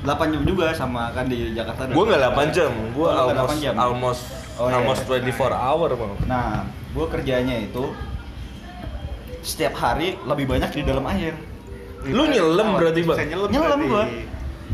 8 0.00 0.32
jam 0.32 0.42
juga 0.42 0.66
sama 0.72 1.10
kan 1.10 1.24
di 1.24 1.52
Jakarta 1.52 1.84
Gue 1.86 2.04
nggak 2.04 2.22
8 2.32 2.56
jam, 2.56 2.72
gue 2.90 3.04
Oh, 3.04 3.28
almost 3.28 3.52
8 3.52 3.60
jam. 3.60 3.74
almost 3.76 4.22
Oh, 4.54 4.66
iya. 4.66 4.76
almost 4.76 5.02
24 5.04 5.24
hour 5.50 5.88
bang. 5.90 6.12
Nah, 6.26 6.64
gue 6.90 7.06
kerjanya 7.06 7.56
itu 7.58 7.84
setiap 9.40 9.72
hari 9.74 10.20
lebih 10.22 10.44
banyak 10.46 10.68
di 10.70 10.82
dalam 10.82 11.04
air. 11.06 11.32
Lu 12.02 12.24
nyelam 12.24 12.76
berarti 12.76 13.00
bang? 13.02 13.18
Nyelam, 13.26 13.48
Nyelam 13.50 13.80
gua. 13.82 14.04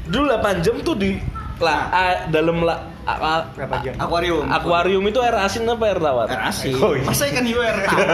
Dulu 0.05 0.25
8 0.29 0.59
jam 0.61 0.77
tuh 0.81 0.95
di 0.95 1.11
la, 1.57 1.77
a- 1.89 2.21
dalam 2.29 2.61
la, 2.61 2.75
a- 3.03 3.21
a- 3.33 3.47
Berapa 3.49 3.79
jam? 3.81 3.95
Akuarium. 3.97 4.47
akuarium 4.47 5.03
itu 5.03 5.19
air 5.19 5.35
asin 5.37 5.63
apa 5.65 5.85
air 5.87 5.99
tawar? 5.99 6.27
Air 6.29 6.43
asin. 6.45 6.75
Oh, 6.77 6.93
iya. 6.93 7.03
Masa 7.03 7.27
ikan 7.27 7.47
hiu 7.47 7.59
air 7.59 7.77
tawar? 7.81 8.11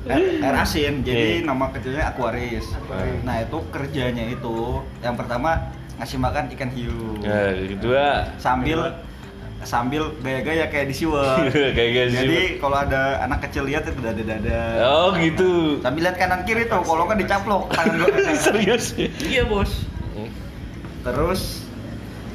air, 0.06 0.42
air 0.42 0.56
asin. 0.56 0.94
Jadi 1.02 1.42
Iya. 1.42 1.48
nama 1.48 1.66
kecilnya 1.70 2.04
Aquaris. 2.10 2.66
Aquaris. 2.74 3.22
Nah, 3.26 3.36
itu 3.42 3.58
kerjanya 3.70 4.26
itu 4.30 4.58
yang 5.02 5.16
pertama 5.18 5.74
ngasih 5.98 6.20
makan 6.20 6.52
ikan 6.54 6.70
hiu. 6.72 7.20
Nah, 7.24 7.56
kedua 7.56 8.06
Sambil 8.38 8.80
sambil 9.66 10.14
gaya-gaya 10.22 10.70
kayak 10.70 10.94
di 10.94 10.96
gitu. 10.96 11.10
Jadi 12.22 12.62
kalau 12.62 12.78
ada 12.78 13.26
anak 13.26 13.50
kecil 13.50 13.66
lihat 13.66 13.90
itu 13.90 13.98
dada-dada. 13.98 14.62
Oh 14.86 15.10
gitu. 15.18 15.82
Sambil 15.82 16.06
lihat 16.06 16.18
kanan 16.22 16.46
kiri 16.46 16.70
tuh, 16.70 16.86
kalau 16.86 17.10
kan 17.10 17.18
dicaplok 17.18 17.74
tangan. 17.74 18.06
Serius? 18.46 18.94
Iya 19.26 19.50
bos. 19.50 19.90
Terus 21.02 21.66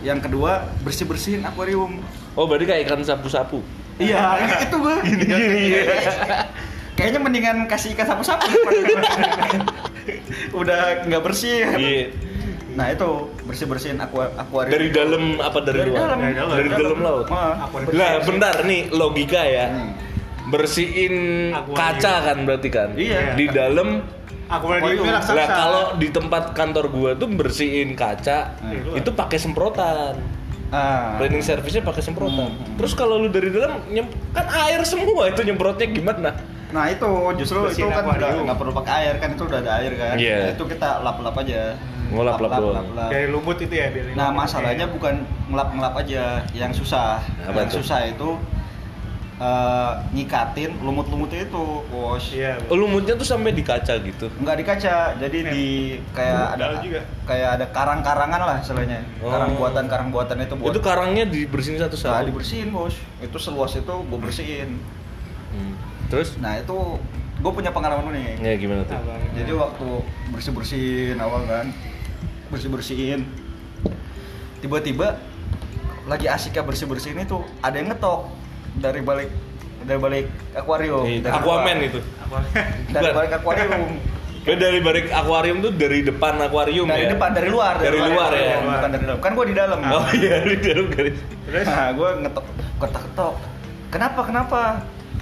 yang 0.01 0.19
kedua 0.19 0.67
bersih 0.83 1.07
bersihin 1.07 1.47
akuarium. 1.47 2.03
Oh 2.35 2.51
berarti 2.51 2.67
kayak 2.67 2.83
ikan 2.89 3.03
sapu-sapu. 3.07 3.63
Iya 4.01 4.41
itu 4.67 4.77
gua. 4.81 4.97
Kayaknya 7.01 7.21
mendingan 7.21 7.57
kasih 7.65 7.89
ikan 7.93 8.07
sapu-sapu. 8.07 8.45
Udah 10.55 11.07
nggak 11.07 11.23
bersih. 11.23 11.65
Iya. 11.71 12.05
Nah 12.71 12.87
itu 12.89 13.09
bersih 13.45 13.67
bersihin 13.67 13.99
aqua 13.99 14.31
akuarium. 14.37 14.71
Dari 14.71 14.89
dalam 14.91 15.25
apa 15.39 15.59
dari, 15.61 15.79
Dari 15.79 15.91
luar? 15.91 16.01
dalam. 16.07 16.19
Dari 16.21 16.35
dalam. 16.35 16.55
Dari 16.55 16.69
dalam 16.71 16.99
laut. 17.01 17.27
Ah. 17.29 17.55
Lah 17.91 18.11
bentar 18.21 18.55
nih 18.63 18.81
logika 18.91 19.43
ya. 19.43 19.67
Hmm. 19.67 19.91
Bersihin 20.51 21.15
Akuarium. 21.53 21.77
kaca 21.77 22.15
kan 22.23 22.37
berarti 22.43 22.69
kan? 22.69 22.89
Iya. 22.95 23.35
Di 23.35 23.47
dalam 23.49 23.89
Aku 24.51 24.67
Akuarium. 24.67 25.07
raksasa. 25.07 25.33
Lah 25.33 25.47
kalau 25.49 25.85
di 25.97 26.09
tempat 26.11 26.53
kantor 26.53 26.91
gua 26.91 27.11
tuh 27.15 27.29
bersihin 27.29 27.95
kaca 27.95 28.61
Hmm. 28.61 28.93
itu 28.93 29.11
pakai 29.11 29.39
semprotan. 29.39 30.15
Ah. 30.71 31.19
Cleaning 31.19 31.43
service-nya 31.43 31.83
pakai 31.83 32.03
semprotan. 32.03 32.51
Hmm. 32.51 32.77
Terus 32.77 32.93
kalau 32.93 33.17
lu 33.17 33.27
dari 33.27 33.49
dalam 33.49 33.83
nyem- 33.89 34.11
kan 34.31 34.47
air 34.63 34.85
semua 34.85 35.27
itu 35.27 35.41
nyemprotnya 35.41 35.87
gimana? 35.89 36.31
Nah 36.71 36.85
itu 36.87 37.11
justru 37.39 37.59
Bersihin 37.67 37.91
itu 37.91 37.95
kan 37.95 38.05
akuarium. 38.07 38.43
nggak 38.47 38.59
perlu 38.59 38.73
pakai 38.75 38.93
air 39.03 39.15
kan 39.19 39.29
itu 39.35 39.43
udah 39.43 39.59
ada 39.59 39.73
air 39.83 39.93
kan. 39.95 40.15
Iya. 40.17 40.37
Nah, 40.39 40.51
itu 40.55 40.65
kita 40.67 40.89
lap-lap 41.03 41.35
aja. 41.37 41.61
Oh, 42.11 42.23
lap-lap 42.23 42.51
doang. 42.53 42.87
Dari 43.07 43.27
lumut 43.27 43.59
itu 43.59 43.71
ya 43.71 43.87
biar 43.91 44.15
Nah 44.15 44.29
masalahnya 44.31 44.91
bukan 44.91 45.23
ngelap-ngelap 45.47 45.95
aja, 45.97 46.43
yang 46.51 46.71
susah. 46.71 47.23
Apa 47.47 47.63
yang 47.63 47.71
tuh? 47.71 47.79
susah 47.83 48.03
itu 48.07 48.35
eh, 49.41 49.93
ngikatin 50.13 50.85
lumut-lumutnya 50.85 51.49
itu, 51.49 51.65
bos. 51.89 52.25
Iya. 52.29 52.61
Oh, 52.69 52.77
lumutnya 52.77 53.17
tuh 53.17 53.25
sampai 53.25 53.57
di 53.57 53.65
kaca 53.65 53.97
gitu. 53.97 54.29
Nggak 54.37 54.57
di 54.59 54.65
kaca, 54.69 54.97
jadi 55.17 55.39
Iya. 55.41 55.51
di 55.51 55.67
kayak 56.13 56.61
ada 56.61 56.67
juga. 56.85 57.01
kayak 57.25 57.49
ada 57.57 57.67
karang-karangan 57.73 58.41
lah 58.45 58.57
istilahnya. 58.61 59.01
Oh. 59.25 59.33
Karang 59.33 59.57
buatan 59.57 59.85
karang 59.89 60.09
buatan 60.13 60.37
itu 60.45 60.55
buat. 60.61 60.77
Itu 60.77 60.81
karangnya 60.85 61.25
dibersihin 61.25 61.79
Nah, 61.79 61.89
satu-satu. 61.89 62.27
dibersihin 62.29 62.69
bos. 62.69 62.93
Itu 63.19 63.39
seluas 63.41 63.73
itu 63.73 63.95
gue 63.97 64.19
bersihin. 64.21 64.77
Hmm. 65.57 65.75
Terus? 66.11 66.35
Nah 66.37 66.59
itu 66.59 66.77
gue 67.41 67.53
punya 67.55 67.71
pengalaman 67.71 68.13
nih. 68.13 68.37
Ya 68.37 68.53
gimana 68.55 68.83
tuh? 68.85 68.99
Jadi 69.33 69.53
waktu 69.55 69.87
bersih 70.29 70.53
bersihin 70.53 71.17
awal 71.17 71.47
kan, 71.47 71.71
bersih 72.51 72.69
bersihin, 72.69 73.25
tiba-tiba 74.61 75.17
lagi 76.05 76.27
asiknya 76.27 76.67
bersih 76.67 76.85
bersihin 76.85 77.23
itu 77.23 77.39
ada 77.61 77.77
yang 77.77 77.89
ngetok 77.89 78.27
dari 78.77 79.01
balik 79.01 79.31
dari 79.81 79.99
balik 79.99 80.27
akuarium. 80.53 81.05
Eh, 81.07 81.21
dari 81.21 81.33
Aquaman 81.33 81.77
luar. 81.79 81.89
itu. 81.89 82.01
Dari 82.91 83.11
balik 83.11 83.33
akuarium. 83.35 83.83
Eh, 84.41 84.57
dari 84.57 84.81
balik 84.81 85.13
akuarium 85.13 85.61
tuh 85.61 85.69
dari 85.69 86.01
depan 86.01 86.41
akuarium 86.41 86.89
dari 86.89 87.05
ya? 87.05 87.13
depan, 87.13 87.37
dari 87.37 87.53
luar, 87.53 87.77
Dari 87.77 87.93
luar 87.93 88.33
ya? 88.33 88.57
akuarium, 88.57 88.63
Bukan 88.73 88.89
dari 88.89 89.05
dalam. 89.05 89.19
Kan 89.21 89.33
gue 89.37 89.47
di 89.53 89.57
dalam. 89.61 89.79
Oh 89.85 90.05
iya, 90.17 90.37
di 90.41 90.57
dalam 90.65 90.87
garis. 90.89 91.19
Terus 91.45 91.67
Nah, 91.69 91.89
gue 91.93 92.09
ngetok, 92.25 92.45
ketok-ketok. 92.81 93.35
Kenapa? 93.93 94.21
Kenapa? 94.25 94.61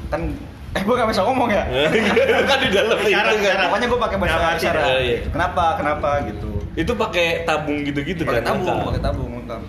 Kan 0.07 0.21
eh 0.69 0.83
gue 0.85 0.95
gak 0.95 1.09
bisa 1.09 1.23
ngomong 1.25 1.49
ya. 1.49 1.65
kan 2.51 2.59
di 2.61 2.69
dalam 2.69 2.97
itu 2.99 3.09
Isyarat, 3.09 3.35
kan. 3.41 3.57
Pokoknya 3.69 3.87
gue 3.89 4.01
pakai 4.01 4.17
bahasa 4.21 4.49
isyarat. 4.55 4.85
oh, 4.85 5.01
iya. 5.01 5.19
Kenapa? 5.27 5.65
Kenapa 5.77 6.09
gitu. 6.29 6.51
Itu 6.75 6.93
pakai 6.95 7.27
tabung 7.43 7.83
gitu-gitu 7.83 8.23
pakai 8.23 8.45
kan? 8.45 8.55
tabung, 8.55 8.79
pakai 8.87 9.01
tabung 9.01 9.31
lengkap. 9.35 9.61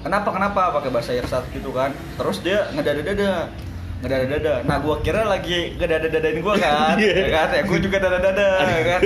Kenapa? 0.00 0.28
Kenapa? 0.32 0.62
Pakai 0.74 0.90
bahasa 0.90 1.10
isyarat 1.12 1.44
gitu 1.50 1.70
kan. 1.70 1.90
Terus 2.16 2.36
dia 2.40 2.68
ngedada-dada. 2.72 3.52
Ngedada-dada. 4.00 4.60
Nah, 4.64 4.76
gua 4.80 5.00
kira 5.00 5.24
lagi 5.24 5.76
ngedada-dadain 5.76 6.40
gua 6.40 6.54
kan. 6.56 6.96
Iya. 7.00 7.14
ya 7.14 7.28
kan? 7.30 7.46
Ya 7.52 7.62
gua 7.64 7.78
juga 7.78 7.96
dada-dada 7.98 8.48
ya 8.60 8.82
kan. 8.86 9.00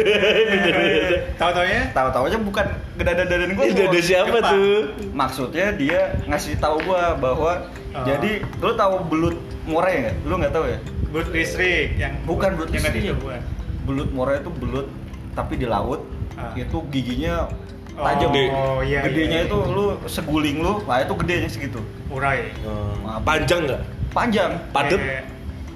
tahu-taunya 1.41 1.81
Tahu-taunya 1.93 2.39
bukan 2.41 2.67
ngedada-dadain 2.95 3.53
gua. 3.55 3.65
Ih, 3.65 3.75
dada 3.75 4.01
siapa 4.01 4.37
Jepang. 4.39 4.53
tuh? 4.55 4.79
Maksudnya 5.13 5.67
dia 5.75 6.01
ngasih 6.27 6.55
tahu 6.59 6.79
gua 6.83 7.15
bahwa 7.15 7.53
Oh. 7.89 8.05
jadi 8.05 8.45
lu 8.61 8.77
tahu 8.77 9.01
belut 9.09 9.37
murai 9.65 10.05
nggak? 10.05 10.17
Lu 10.29 10.37
nggak 10.37 10.53
tahu 10.53 10.69
ya? 10.69 10.77
Belut 11.09 11.29
listrik 11.31 11.97
yang 11.97 12.13
Bukan 12.23 12.51
belut 12.55 12.69
yang 12.69 12.83
nggak 12.83 12.95
listrik. 12.95 13.17
dicoba. 13.17 13.37
Belut 13.85 14.09
murai 14.11 14.39
itu 14.39 14.51
belut 14.51 14.87
tapi 15.33 15.55
di 15.55 15.67
laut 15.67 16.03
Ah. 16.35 16.55
itu 16.55 16.79
giginya 16.89 17.51
Oh, 17.93 18.07
tajam. 18.07 18.31
iya, 18.31 19.03
gedenya 19.03 19.27
iya, 19.27 19.41
iya. 19.43 19.51
itu 19.51 19.59
lu 19.59 19.85
seguling 20.07 20.63
lu, 20.63 20.87
nah 20.87 21.03
itu 21.03 21.11
gedenya 21.17 21.51
segitu. 21.51 21.83
Urai. 22.09 22.55
Oh. 22.63 22.95
Maaf. 23.01 23.27
Panjang 23.27 23.67
nggak? 23.67 23.83
Panjang. 24.09 24.51
Padet? 24.71 25.01
Eh, 25.01 25.23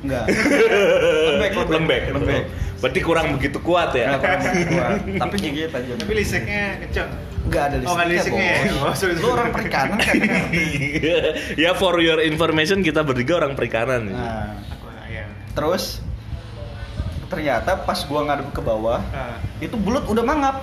Enggak. 0.03 0.25
lembek, 1.29 1.51
lembek, 1.51 1.67
lembek. 1.67 2.03
lembek. 2.15 2.43
Berarti 2.79 3.01
kurang 3.01 3.27
begitu 3.35 3.59
kuat 3.59 3.91
ya? 3.93 4.15
Nggak 4.15 4.21
kurang 4.21 4.41
kuat. 4.69 4.99
Tapi 5.19 5.35
giginya 5.37 5.69
tajam. 5.73 5.95
tapi 5.99 6.13
listriknya 6.15 6.63
kenceng. 6.79 7.11
Enggak 7.43 7.63
ada 7.65 7.77
Oh, 7.81 7.93
nggak 7.93 8.07
ada 8.07 8.07
listriknya, 8.07 8.39
listriknya 8.47 8.71
ya? 8.71 8.71
bos. 8.79 8.87
Oh, 8.87 8.95
sorry, 8.95 9.15
Lu 9.19 9.29
orang 9.29 9.51
perikanan 9.51 9.99
kan 9.99 10.15
ya 11.67 11.71
for 11.75 11.95
your 11.99 12.19
information 12.21 12.79
kita 12.81 13.03
bertiga 13.03 13.33
orang 13.37 13.55
perikanan 13.55 14.07
nih. 14.07 14.15
Nah, 14.15 14.23
ya. 14.23 14.72
Terus 15.53 16.01
ternyata 17.27 17.77
pas 17.79 17.97
gua 18.03 18.21
ngadep 18.23 18.49
ke 18.51 18.61
bawah, 18.61 19.01
Ah, 19.09 19.41
itu 19.57 19.73
belut 19.75 20.05
udah 20.05 20.21
mangap. 20.23 20.57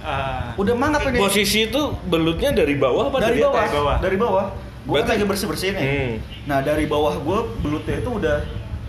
ah. 0.00 0.56
Udah 0.56 0.72
mangap 0.72 1.04
ini. 1.06 1.20
Posisi 1.20 1.66
itu 1.66 1.80
belutnya 2.04 2.50
dari 2.50 2.74
bawah 2.74 3.08
apa 3.08 3.18
dari 3.20 3.28
dari, 3.30 3.40
bawah, 3.42 3.60
atas? 3.60 3.72
bawah? 3.72 3.96
dari 4.00 4.16
bawah. 4.16 4.46
Gua 4.84 4.92
Berarti- 4.94 5.04
kan 5.06 5.12
lagi 5.14 5.24
bersih-bersih 5.26 5.68
nih. 5.70 5.84
Hmm. 5.84 6.12
Nah, 6.44 6.58
dari 6.60 6.84
bawah 6.84 7.14
gua 7.18 7.44
belutnya 7.58 7.96
itu 7.98 8.10
udah 8.10 8.36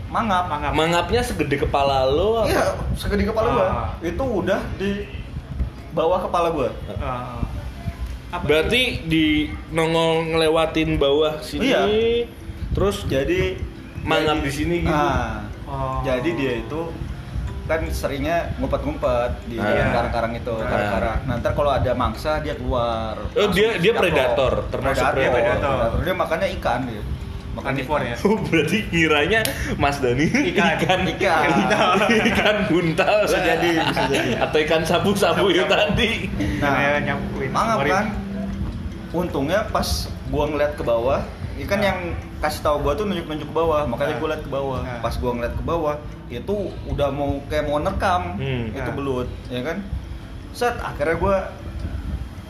mangap. 0.05 0.43
Mangap. 0.47 0.71
Mangapnya 0.74 1.21
segede 1.21 1.55
kepala 1.57 2.03
lo 2.05 2.39
apa? 2.39 2.47
Iya, 2.47 2.65
segede 2.95 3.24
kepala 3.25 3.47
gua. 3.50 3.65
Ah. 3.65 3.88
Itu 4.00 4.24
udah 4.24 4.59
di 4.75 5.07
bawah 5.91 6.19
kepala 6.21 6.51
gua. 6.51 6.69
Ah. 6.97 7.43
Apa 8.27 8.43
Berarti 8.43 9.03
di 9.05 9.25
nongol 9.69 10.31
ngelewatin 10.31 10.95
bawah 10.95 11.39
sini. 11.39 11.67
Iya. 11.67 11.83
Terus 12.71 13.03
Jadi 13.05 13.55
Mangap 14.03 14.38
jadi- 14.38 14.45
di 14.45 14.51
sini 14.51 14.75
gitu. 14.83 14.91
Ah, 14.91 15.45
Oh. 15.65 16.00
Jadi 16.01 16.29
dia 16.34 16.53
itu 16.60 16.81
kan 17.65 17.81
seringnya 17.89 18.53
ngumpet-ngumpet 18.55 19.41
di 19.45 19.57
Ah. 19.57 19.89
karang-karang 19.91 20.34
itu, 20.36 20.53
Ah. 20.53 20.63
karang-karang. 20.63 21.17
Nah, 21.25 21.34
ntar 21.38 21.51
kalau 21.51 21.72
ada 21.72 21.91
mangsa 21.91 22.38
dia 22.38 22.53
keluar. 22.53 23.17
Oh, 23.31 23.50
dia- 23.50 23.75
dia 23.75 23.91
predator, 23.91 24.69
termasuk 24.69 25.01
predator. 25.07 25.34
predator. 25.34 25.74
predator. 25.81 26.01
Dia 26.01 26.13
makannya 26.15 26.48
ikan 26.55 26.81
dia. 26.86 27.03
Makan 27.55 27.74
ikan. 27.79 28.01
ya? 28.03 28.15
Oh, 28.27 28.38
berarti 28.38 28.77
kiranya 28.86 29.39
Mas 29.75 29.98
Dani 29.98 30.27
Ikan. 30.27 30.75
ikan 30.77 31.00
Ikan. 31.07 31.48
ikan 32.29 32.55
buntal 32.67 33.24
Bisa 33.24 33.39
jadi, 33.39 33.72
bisa 33.81 34.03
jadi. 34.05 34.31
atau 34.38 34.57
ikan 34.62 34.81
sabu-sabu 34.84 35.50
itu 35.50 35.63
Sabu-sabu. 35.63 35.95
tadi. 35.95 36.12
Nah, 36.60 36.69
Kayak 36.69 37.00
nyampuin 37.01 37.50
Mangap 37.50 37.79
kan? 37.81 38.05
Untungnya 39.10 39.63
pas 39.65 39.88
gua 40.27 40.45
ngeliat 40.45 40.75
ke 40.75 40.84
bawah, 40.84 41.24
ikan 41.57 41.77
Ah. 41.77 41.85
yang 41.85 42.00
kasih 42.38 42.62
tahu 42.62 42.77
gua 42.81 42.93
tuh 42.93 43.05
nunjuk-nunjuk 43.05 43.47
ke 43.47 43.55
bawah, 43.55 43.85
makanya 43.85 44.13
Ah. 44.13 44.19
gua 44.19 44.27
liat 44.29 44.41
ke 44.41 44.51
bawah. 44.51 44.81
Ah. 44.81 45.00
Pas 45.00 45.15
gua 45.15 45.31
ngeliat 45.31 45.53
ke 45.53 45.63
bawah, 45.63 45.95
itu 46.27 46.55
udah 46.85 47.09
mau 47.09 47.39
kayak 47.45 47.63
mau 47.63 47.79
nekam 47.79 48.35
Hmm. 48.35 48.65
itu 48.71 48.83
Ah. 48.83 48.93
belut, 48.93 49.27
ya 49.47 49.62
kan? 49.62 49.79
set 50.51 50.71
akhirnya 50.79 51.15
gue 51.17 51.38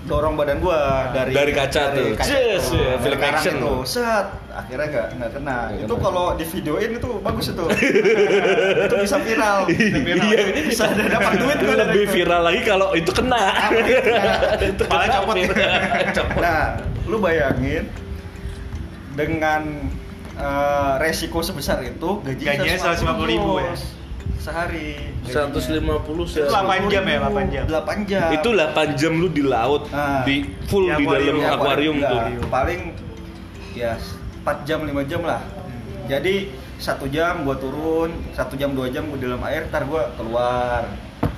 dorong 0.05 0.37
badan 0.37 0.57
gue 0.59 0.79
dari 1.09 1.33
Dari 1.33 1.51
kaca 1.51 1.89
tuh. 1.91 2.13
Yes, 2.13 2.69
tuh, 2.69 2.77
ya, 2.77 2.93
dari 2.93 3.01
film 3.01 3.17
action 3.19 3.53
itu 3.55 3.65
tuh. 3.65 3.81
set 3.83 4.27
akhirnya 4.51 4.85
nggak 4.87 5.07
nggak 5.11 5.31
kena 5.33 5.57
Nggak 5.65 5.81
itu 5.81 5.89
kena. 5.91 6.05
kalau 6.05 6.25
di 6.31 6.45
videoin 6.45 6.91
itu 6.93 7.09
bagus 7.19 7.45
itu 7.49 7.65
itu 8.85 8.95
bisa 9.01 9.17
viral 9.17 9.57
Iya. 9.65 10.41
bisa 10.61 10.83
ada 10.87 11.03
dapat 11.09 11.33
duit 11.35 11.57
gue 11.57 11.65
dari 11.71 11.81
lebih 11.83 12.03
itu. 12.03 12.13
viral 12.13 12.41
lagi 12.43 12.61
kalau 12.61 12.87
itu 12.93 13.09
kena 13.11 13.43
itu 14.69 14.83
Malah 14.85 15.01
kena 15.03 15.15
copot. 15.17 15.35
Copot. 16.13 16.41
Nah, 16.45 16.61
lu 17.03 17.17
bayangin 17.17 17.83
dengan 19.15 19.61
eh, 20.35 20.93
resiko 20.99 21.39
sebesar 21.39 21.79
itu 21.81 22.19
gajinya 22.21 22.51
Gajinya 22.53 22.77
150.000 22.91 23.31
ya? 23.31 23.39
bos. 23.39 23.81
sehari 24.37 24.93
150 25.25 25.81
sih 26.27 26.37
Itu 26.37 26.53
8 26.53 26.85
jam 26.85 27.03
ya, 27.03 27.17
8 27.23 27.49
jam. 27.49 27.63
8 27.65 28.05
jam 28.05 28.29
itu 28.29 28.49
8 28.51 28.93
jam 28.93 29.11
lu 29.15 29.27
di 29.27 29.41
laut 29.41 29.89
Nah. 29.89 30.21
di 30.21 30.35
full 30.67 30.85
Di 30.85 31.01
di 31.01 31.05
dalam 31.07 31.41
akuarium. 31.41 31.95
Enggak, 31.97 32.11
tuh 32.37 32.49
paling 32.51 32.81
ya 33.73 33.97
4 34.43 34.67
jam 34.67 34.79
5 34.83 35.09
jam 35.09 35.21
lah 35.23 35.41
jadi 36.05 36.35
satu 36.75 37.07
jam 37.07 37.41
gua 37.41 37.55
turun 37.55 38.11
satu 38.31 38.53
jam 38.53 38.75
dua 38.75 38.91
jam 38.91 39.07
gua 39.07 39.17
di 39.17 39.25
dalam 39.25 39.41
air 39.41 39.65
ntar 39.65 39.87
gua 39.87 40.11
keluar 40.13 40.85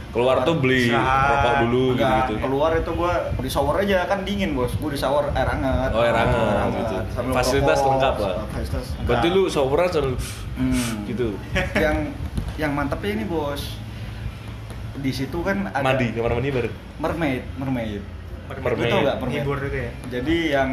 keluar 0.09 0.41
tuh 0.41 0.55
beli 0.57 0.87
Istirahat. 0.87 1.27
rokok 1.29 1.53
dulu 1.61 1.83
gitu 1.89 1.93
Enggak, 1.99 2.17
gitu 2.17 2.33
keluar 2.39 2.71
itu 2.73 2.91
gua 2.91 3.13
di 3.33 3.49
shower 3.49 3.75
aja 3.77 3.97
kan 4.03 4.19
dingin 4.21 4.51
bos 4.51 4.71
gua 4.73 4.89
di 4.89 4.97
shower 4.97 5.25
air 5.31 5.47
hangat 5.47 5.89
Oh, 5.91 6.01
air 6.01 6.15
hangat, 6.15 6.67
gitu. 6.71 6.95
Sambil 7.11 7.31
Fasilitas 7.33 7.77
ngerokok, 7.77 7.91
lengkap 7.91 8.15
lah. 8.17 8.33
fasilitas 8.49 8.85
berarti 9.03 9.27
lu 9.29 9.43
showeran 9.47 9.89
sambil 9.89 10.13
Hmm. 10.53 11.05
gitu 11.05 11.27
yang 11.77 11.97
yang 12.55 12.71
mantapnya 12.71 13.13
ini 13.13 13.25
bos 13.25 13.77
di 14.95 15.11
situ 15.11 15.37
kan 15.39 15.69
ada 15.69 15.85
mandi 15.85 16.09
kamar 16.09 16.33
mandi 16.33 16.49
bareng 16.49 16.73
mermaid 16.97 17.43
mermaid 17.55 18.01
Mermaid. 18.47 18.79
Lu 18.79 18.85
tau 18.87 18.99
nggak 19.03 19.17
mermaid 19.19 19.37
Hibur 19.37 19.57
itu 19.59 19.77
ya. 19.77 19.91
jadi 20.09 20.37
yang 20.55 20.71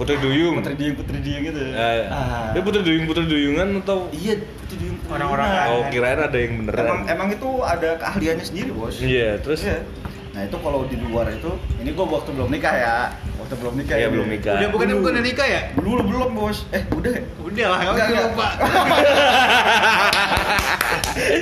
putri 0.00 0.16
duyung 0.16 0.56
putri 0.56 0.74
duyung 0.74 0.96
putri 0.96 1.16
duyung 1.20 1.42
gitu 1.44 1.60
Eh, 1.68 2.08
Ah. 2.08 2.50
dia 2.50 2.60
putri 2.60 2.80
duyung 2.80 3.04
putri 3.04 3.24
duyungan 3.26 3.80
atau 3.80 4.08
iya 4.10 4.34
putri 4.56 4.74
duyung 4.78 4.96
Orang-orang 5.06 5.46
oh 5.68 5.80
kirain 5.86 6.18
ada 6.18 6.34
yang 6.34 6.52
beneran 6.58 6.82
emang 6.82 7.00
emang 7.06 7.28
itu 7.30 7.48
ada 7.60 7.88
keahliannya 7.96 8.42
sendiri 8.42 8.70
bos 8.70 8.96
iya 8.96 9.36
terus 9.36 9.60
Iya. 9.60 9.84
nah 10.30 10.40
itu 10.40 10.56
kalau 10.56 10.84
di 10.84 10.96
luar 10.96 11.28
itu 11.28 11.50
ini 11.76 11.90
gua 11.90 12.06
waktu 12.14 12.30
belum 12.32 12.48
nikah 12.48 12.72
ya 12.72 12.94
waktu 13.36 13.54
belum 13.56 13.72
nikah 13.76 13.94
Iya, 13.94 14.02
ini. 14.02 14.12
belum 14.14 14.26
nikah. 14.30 14.54
Udah 14.56 14.68
bukan 14.70 14.86
bukan 14.96 15.12
udah 15.12 15.22
nikah 15.22 15.44
ya? 15.44 15.60
dulu 15.74 16.02
belum 16.02 16.30
bos 16.32 16.58
eh 16.70 16.82
udah 16.88 17.10
ya? 17.10 17.22
Udah 17.42 17.66
lah, 17.66 17.78
Enggak, 17.82 18.06
enggak 18.06 18.24
lupa. 18.24 18.48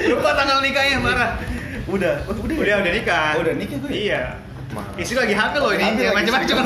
lupa 0.08 0.30
tanggal 0.34 0.58
nikahnya 0.58 0.98
marah. 0.98 1.30
udah 1.86 2.12
oh, 2.24 2.34
udah 2.34 2.50
ya? 2.50 2.58
Udah 2.58 2.76
udah 2.80 2.92
nikah. 2.92 3.30
Oh, 3.30 3.40
udah 3.40 3.54
nikah 3.54 3.76
gue 3.78 3.90
ya? 3.90 3.94
Iya. 3.94 4.22
Istri 4.96 5.16
lagi 5.16 5.32
hamil 5.32 5.60
loh 5.60 5.72
ini, 5.72 5.84
macam-macam. 6.08 6.56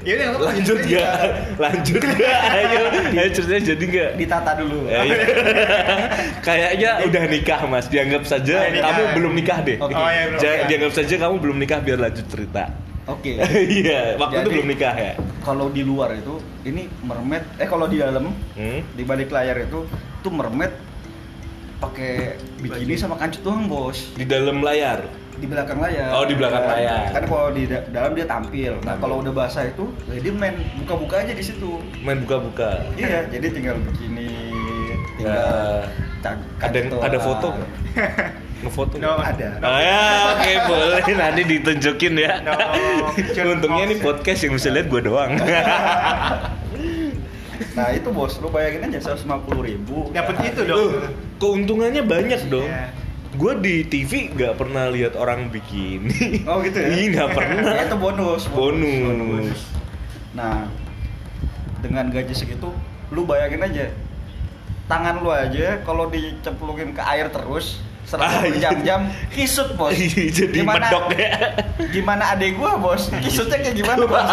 Ya 0.00 0.12
udah, 0.14 0.26
nggak 0.28 0.42
lanjut 0.46 0.78
gak 0.84 1.12
lanjut 1.56 2.02
gak 2.16 2.40
ayo 2.54 2.80
ayo 3.12 3.28
ceritanya 3.28 3.62
jadi 3.66 3.84
gak 3.88 4.10
ditata 4.16 4.50
dulu 4.54 4.78
Ya, 4.84 5.00
iya. 5.02 5.16
Kayaknya 6.46 6.90
udah 7.04 7.22
nikah 7.26 7.60
mas, 7.64 7.86
dianggap 7.86 8.22
saja 8.24 8.56
nikah. 8.68 8.88
kamu 8.88 9.02
belum 9.14 9.32
nikah 9.34 9.58
deh. 9.60 9.76
Oke. 9.76 9.92
Oh, 9.92 10.06
iya, 10.06 10.22
belum 10.28 10.38
Ja- 10.38 10.54
nikah. 10.54 10.66
Dianggap 10.68 10.92
saja 10.94 11.14
kamu 11.18 11.34
belum 11.38 11.56
nikah 11.58 11.78
biar 11.80 11.98
lanjut 12.00 12.26
cerita. 12.26 12.64
oke 13.06 13.32
Iya, 13.80 14.16
waktu 14.16 14.34
itu 14.34 14.40
Jadi- 14.42 14.54
belum 14.54 14.66
nikah 14.68 14.94
ya. 14.94 15.12
kalau 15.40 15.66
di 15.68 15.80
luar 15.80 16.12
itu 16.12 16.34
ini 16.62 16.86
mermaid 17.00 17.40
eh 17.56 17.64
kalau 17.64 17.86
di 17.86 17.96
dalam 17.96 18.28
Hmm? 18.52 18.80
di 18.86 19.02
balik 19.02 19.28
layar 19.28 19.56
itu 19.58 19.88
tuh 20.18 20.28
mermaid 20.30 20.72
pakai 21.78 22.34
bikini 22.58 22.94
sama 22.94 23.14
kancut 23.14 23.40
doang 23.40 23.66
bos 23.66 24.10
Di 24.12 24.24
dalam 24.24 24.60
layar. 24.60 25.06
di 25.38 25.46
belakang 25.46 25.78
layar 25.78 26.10
Oh, 26.10 26.26
di 26.26 26.34
belakang 26.34 26.58
Kan- 26.60 26.74
layar. 26.74 27.02
kan 27.14 27.22
kalau 27.24 27.54
di 27.54 27.62
da- 27.64 27.86
dalam 27.88 28.10
dia 28.12 28.26
tampil 28.26 28.74
nah 28.82 28.98
kalau 28.98 29.22
udah 29.22 29.30
basah 29.30 29.62
itu 29.64 29.86
ya 30.06 30.18
dia 30.18 30.32
main 30.32 30.50
buka-buka 30.76 31.22
aja 31.22 31.30
di 31.30 31.44
situ 31.44 31.78
Main 32.00 32.26
buka-buka. 32.26 32.82
iya 32.94 33.22
jadi 33.24 33.46
tinggal 33.48 33.78
bikini 33.80 34.26
tinggal 35.14 35.86
Ya. 36.18 36.34
Ada 36.60 36.78
ada 37.00 37.18
foto 37.20 37.54
nggak? 37.54 37.70
Ngefoto. 38.58 38.98
No. 38.98 39.14
nggak? 39.14 39.38
ada 39.38 39.48
Oh 39.62 39.78
ya, 39.78 40.02
oke 40.34 40.50
boleh 40.66 41.14
nanti 41.14 41.42
ditunjukin 41.46 42.12
ya. 42.18 42.42
No, 42.42 42.54
Untungnya 43.54 43.86
ini 43.86 43.96
podcast 43.98 44.42
yang 44.42 44.58
bisa 44.58 44.68
lihat 44.68 44.90
gue 44.90 44.98
doang. 45.00 45.30
nah 47.74 47.88
itu 47.90 48.08
bos 48.10 48.38
lu 48.38 48.50
bayangin 48.50 48.90
aja 48.90 49.14
150 49.14 49.30
ribu 49.60 50.10
Dapat 50.10 50.34
itu 50.44 50.60
Loh, 50.64 50.90
dong. 50.98 51.14
Keuntungannya 51.38 52.02
banyak 52.04 52.50
dong. 52.50 52.66
Iya. 52.68 52.90
Gue 53.38 53.52
di 53.60 53.86
TV 53.86 54.34
nggak 54.34 54.58
pernah 54.58 54.90
lihat 54.90 55.14
orang 55.14 55.46
bikini. 55.48 56.42
oh 56.44 56.58
gitu 56.60 56.78
ya 56.82 56.88
Iya 56.98 57.04
nggak 57.14 57.30
pernah. 57.34 57.72
Itu 57.86 57.96
bonus 57.96 58.42
Bonus. 58.50 59.58
Nah, 60.34 60.66
dengan 61.78 62.10
gaji 62.10 62.34
segitu, 62.34 62.70
lu 63.14 63.22
bayangin 63.24 63.62
aja, 63.62 63.86
tangan 64.90 65.22
lu 65.22 65.30
aja 65.30 65.78
kalau 65.86 66.10
dicemplungin 66.10 66.94
ke 66.94 67.02
air 67.02 67.30
terus, 67.30 67.78
Ah, 68.08 68.16
selama 68.16 68.32
iya. 68.32 68.40
berjam-jam, 68.48 69.00
kisut 69.36 69.76
bos. 69.76 69.92
Jadi 70.40 70.64
medok 70.64 71.12
ya. 71.12 71.60
Gimana 71.92 72.32
adek 72.32 72.56
gua 72.56 72.80
bos? 72.80 73.12
Kisutnya 73.24 73.60
kayak 73.60 73.76
gimana 73.76 74.02
bos? 74.08 74.30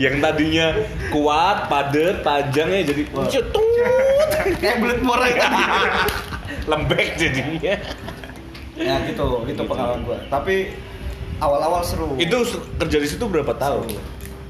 yang 0.00 0.16
tadinya 0.18 0.72
kuat, 1.12 1.68
padet, 1.68 2.24
panjangnya 2.24 2.88
jadi 2.88 3.02
Wah. 3.12 3.28
Kayak 4.52 4.76
belut 4.78 5.00
morai 5.00 5.32
tadi. 5.32 5.62
lembek 6.62 7.08
jadinya. 7.16 7.74
ya 8.72 8.94
gitu, 9.04 9.26
gitu 9.44 9.62
pengalaman 9.64 10.00
gua. 10.02 10.18
Tapi 10.28 10.72
awal-awal 11.38 11.82
seru. 11.82 12.14
Itu 12.16 12.46
kerja 12.78 12.98
di 12.98 13.08
situ 13.08 13.24
berapa 13.26 13.52
tahun? 13.52 13.86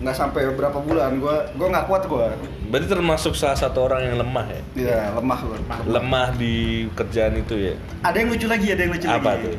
nggak 0.02 0.18
sampai 0.18 0.50
berapa 0.58 0.82
bulan, 0.82 1.22
gua 1.22 1.46
gua 1.54 1.68
nggak 1.70 1.86
kuat 1.86 2.02
gua. 2.10 2.34
Berarti 2.66 2.90
termasuk 2.90 3.38
salah 3.38 3.54
satu 3.54 3.86
orang 3.86 4.02
yang 4.02 4.18
lemah 4.18 4.46
ya. 4.50 4.62
Iya, 4.74 5.00
lemah 5.14 5.38
gua. 5.38 5.56
Lemah 5.86 6.26
di 6.34 6.54
kerjaan 6.90 7.38
itu 7.38 7.70
ya. 7.70 7.74
Ada 8.02 8.16
yang 8.18 8.28
lucu 8.34 8.46
lagi, 8.50 8.66
ada 8.66 8.82
yang 8.82 8.92
lucu 8.92 9.06
Apa 9.06 9.38
lagi. 9.38 9.46
tuh? 9.46 9.58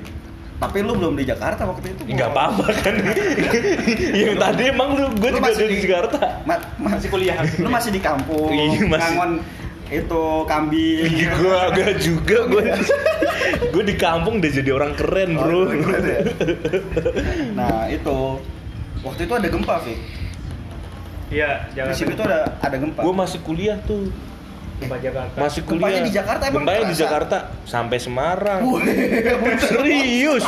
Tapi 0.60 0.78
lu 0.80 0.96
belum 0.96 1.16
di 1.16 1.24
Jakarta 1.24 1.64
waktu 1.64 1.92
itu. 1.92 2.02
Nggak 2.12 2.30
apa-apa 2.30 2.66
kan. 2.76 2.94
yang 4.20 4.36
tadi 4.36 4.64
emang 4.68 4.90
lu 4.96 5.08
gue 5.16 5.30
juga 5.32 5.52
dari 5.52 5.76
di- 5.76 5.84
Jakarta. 5.84 6.20
Ma- 6.44 6.64
masih 6.78 7.08
kuliah. 7.08 7.36
Lu 7.60 7.68
masih 7.68 7.92
di 7.92 8.00
kampung. 8.00 8.52
Iya, 8.52 8.84
masih. 8.84 9.00
Ngangon 9.00 9.32
itu 9.96 10.24
kambing. 10.44 11.06
Iya, 11.06 11.30
gue 11.36 11.56
agak 11.56 11.92
juga 11.98 12.38
gue 12.46 12.64
gue 13.70 13.84
di 13.84 13.96
kampung 13.96 14.38
udah 14.38 14.52
jadi 14.52 14.70
orang 14.70 14.94
keren 14.94 15.30
Oh, 15.34 15.44
bro. 15.44 15.62
keren 15.70 16.04
ya. 16.04 16.20
Nah, 17.54 17.86
itu 17.88 18.18
waktu 19.02 19.22
itu 19.24 19.34
ada 19.34 19.48
gempa, 19.48 19.76
Fik. 19.80 20.00
Iya, 21.30 21.66
Di 21.66 21.74
jangan 21.76 21.94
situ 21.94 22.14
tuh 22.14 22.24
ada 22.24 22.40
ada 22.58 22.76
gempa. 22.76 23.00
gue 23.00 23.14
masih 23.16 23.40
kuliah 23.42 23.78
tuh, 23.82 24.06
Gempa 24.76 24.98
Jakarta. 25.00 25.38
masih 25.40 25.62
Gempanya 25.64 25.82
kuliah. 25.96 26.04
di 26.04 26.12
Jakarta 26.12 26.44
emang 26.44 26.56
Gempanya 26.60 26.84
di? 26.84 26.96
Jakarta 26.96 27.36
sampai 27.64 27.98
Semarang. 27.98 28.60
Serius. 29.64 30.46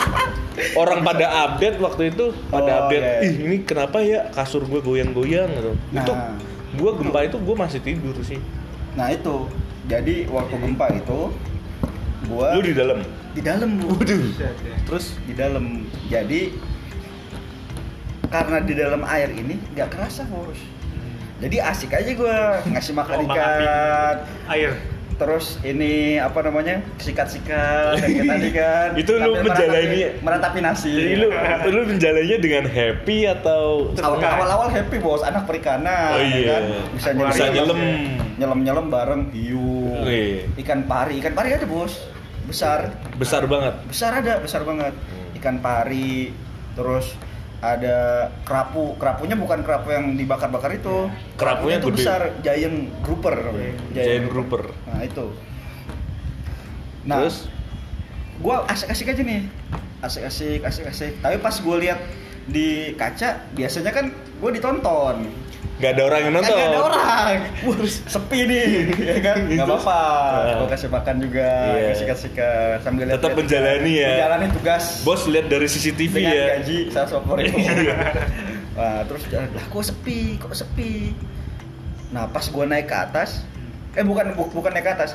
Orang 0.73 1.01
pada 1.01 1.25
update 1.45 1.77
waktu 1.77 2.03
itu, 2.10 2.25
pada 2.47 2.71
Oh, 2.71 2.79
update, 2.84 3.03
iya, 3.03 3.13
iya. 3.19 3.27
ih 3.27 3.36
ini 3.43 3.58
kenapa 3.62 3.99
ya 3.99 4.29
kasur 4.29 4.63
gue 4.63 4.79
goyang-goyang 4.79 5.49
gitu. 5.51 5.71
Nah. 5.89 5.99
Itu 5.99 6.13
gue 6.75 6.91
gempa 6.95 7.19
itu 7.23 7.38
gue 7.38 7.55
masih 7.55 7.79
tidur 7.81 8.15
sih. 8.21 8.39
Nah, 8.95 9.12
itu. 9.12 9.36
Jadi 9.86 10.25
waktu 10.27 10.55
gempa 10.58 10.89
itu 10.95 11.29
gua 12.25 12.58
Lu 12.58 12.62
di 12.65 12.73
dalam. 12.73 12.99
di 13.36 13.41
dalam, 13.43 13.69
ya. 14.39 14.49
Terus 14.88 15.19
di 15.27 15.34
dalam. 15.36 15.86
Jadi 16.08 16.55
karena 18.25 18.58
di 18.63 18.73
dalam 18.73 19.03
air 19.05 19.29
ini 19.29 19.60
nggak 19.75 19.89
kerasa, 19.91 20.25
Bos. 20.25 20.58
Jadi 21.43 21.60
asik 21.60 21.91
aja 21.91 22.12
gua 22.15 22.63
ngasih 22.65 22.93
makan 22.95 23.15
Oh, 23.19 23.25
ikan. 23.27 24.15
Air. 24.49 24.71
Terus 25.15 25.58
ini 25.62 25.93
apa 26.17 26.41
namanya? 26.41 26.84
Sikat-sikat 26.97 27.95
kayak 27.97 28.23
tadi 28.32 28.49
kan. 28.51 28.88
Itu 28.93 29.15
lu 29.15 29.39
menjalani- 29.39 30.19
meratapi, 30.19 30.60
nasi. 30.60 31.15
Lu 31.15 31.32
lu 31.65 31.82
menjalannya 31.88 32.38
dengan 32.38 32.63
happy 32.65 33.23
atau 33.25 33.95
Awal- 33.95 34.19
awal-awal 34.19 34.67
happy 34.69 34.97
bos 34.97 35.21
anak 35.21 35.43
perikanan 35.45 36.12
Oh, 36.12 36.19
ya 36.19 36.36
iya. 36.36 36.51
kan 36.51 36.63
bisa 36.91 37.08
Bisa 37.32 37.45
nyelam 37.49 37.80
nyelam 38.36 38.60
nyelam 38.62 38.86
bareng 38.88 39.23
hiu 39.32 39.95
Iya. 40.01 40.51
ikan 40.58 40.84
pari 40.84 41.17
ikan 41.17 41.32
pari 41.32 41.49
ada 41.51 41.63
bos 41.65 41.95
besar 42.45 42.91
besar 43.15 43.43
banget. 43.45 43.73
besar 43.86 44.12
ada 44.15 44.38
besar 44.38 44.62
banget 44.62 44.91
Hmm. 44.91 45.38
ikan 45.38 45.58
pari 45.58 46.30
terus 46.73 47.15
ada 47.73 47.97
kerapu. 48.45 48.93
Kerapunya 49.01 49.34
bukan 49.34 49.65
kerapu 49.65 49.89
yang 49.89 50.13
dibakar-bakar 50.13 50.78
itu. 50.78 51.10
Kerapunya 51.39 51.82
tuh 51.82 51.89
gede. 51.89 51.97
besar 52.06 52.21
giant 52.45 52.93
grouper 53.01 53.36
Giant 53.95 54.28
grouper. 54.30 54.69
nah 54.86 55.01
itu. 55.01 55.25
Nah 57.06 57.17
Terus? 57.25 57.49
gua 58.41 58.65
asik-asik 58.69 59.10
aja 59.10 59.21
nih. 59.25 59.41
Asik-asik 60.06 60.62
asik-asik. 60.62 61.17
Tapi 61.21 61.38
pas 61.41 61.56
gue 61.58 61.78
lihat 61.82 61.99
di 62.45 62.93
kaca 62.93 63.41
biasanya 63.58 63.89
kan 63.89 64.13
gue 64.13 64.49
ditonton 64.54 65.25
Gak 65.76 65.92
ada 65.92 66.02
orang 66.04 66.20
yang 66.22 66.34
nonton. 66.34 66.56
Kagak 66.56 66.70
ada 66.70 66.80
orang. 66.82 67.36
Wah, 67.62 67.78
sepi 67.84 68.40
nih, 68.46 68.64
ya 69.12 69.18
kan? 69.20 69.38
Gak 69.46 69.66
apa-apa. 69.66 70.00
Nah. 70.40 70.56
Gue 70.56 70.68
kasih 70.72 70.88
makan 70.90 71.16
juga, 71.20 71.50
Iya. 71.70 71.88
kasih 71.92 72.08
sikat 72.16 72.78
sambil 72.80 73.04
lihat- 73.06 73.20
Tetap 73.20 73.36
menjalani 73.36 73.94
ya. 73.94 74.10
Menjalani 74.14 74.48
tugas. 74.52 74.84
Bos 75.02 75.22
lihat 75.26 75.46
dari 75.46 75.68
CCTV 75.68 76.14
dengan 76.16 76.32
ya. 76.32 76.46
gaji 76.56 76.78
saya 76.90 77.06
sopor 77.06 77.38
itu. 77.38 77.60
Wah, 78.72 79.04
terus 79.04 79.24
jalan, 79.28 79.52
lah 79.52 79.66
kok 79.66 79.84
sepi, 79.84 80.20
kok 80.36 80.52
sepi. 80.54 81.12
Nah, 82.10 82.24
pas 82.26 82.46
gue 82.46 82.66
naik 82.66 82.86
ke 82.86 82.96
atas, 82.98 83.44
eh 83.92 84.04
bukan 84.04 84.32
bu- 84.32 84.52
bukan 84.54 84.72
naik 84.72 84.86
ke 84.86 84.94
atas. 84.94 85.12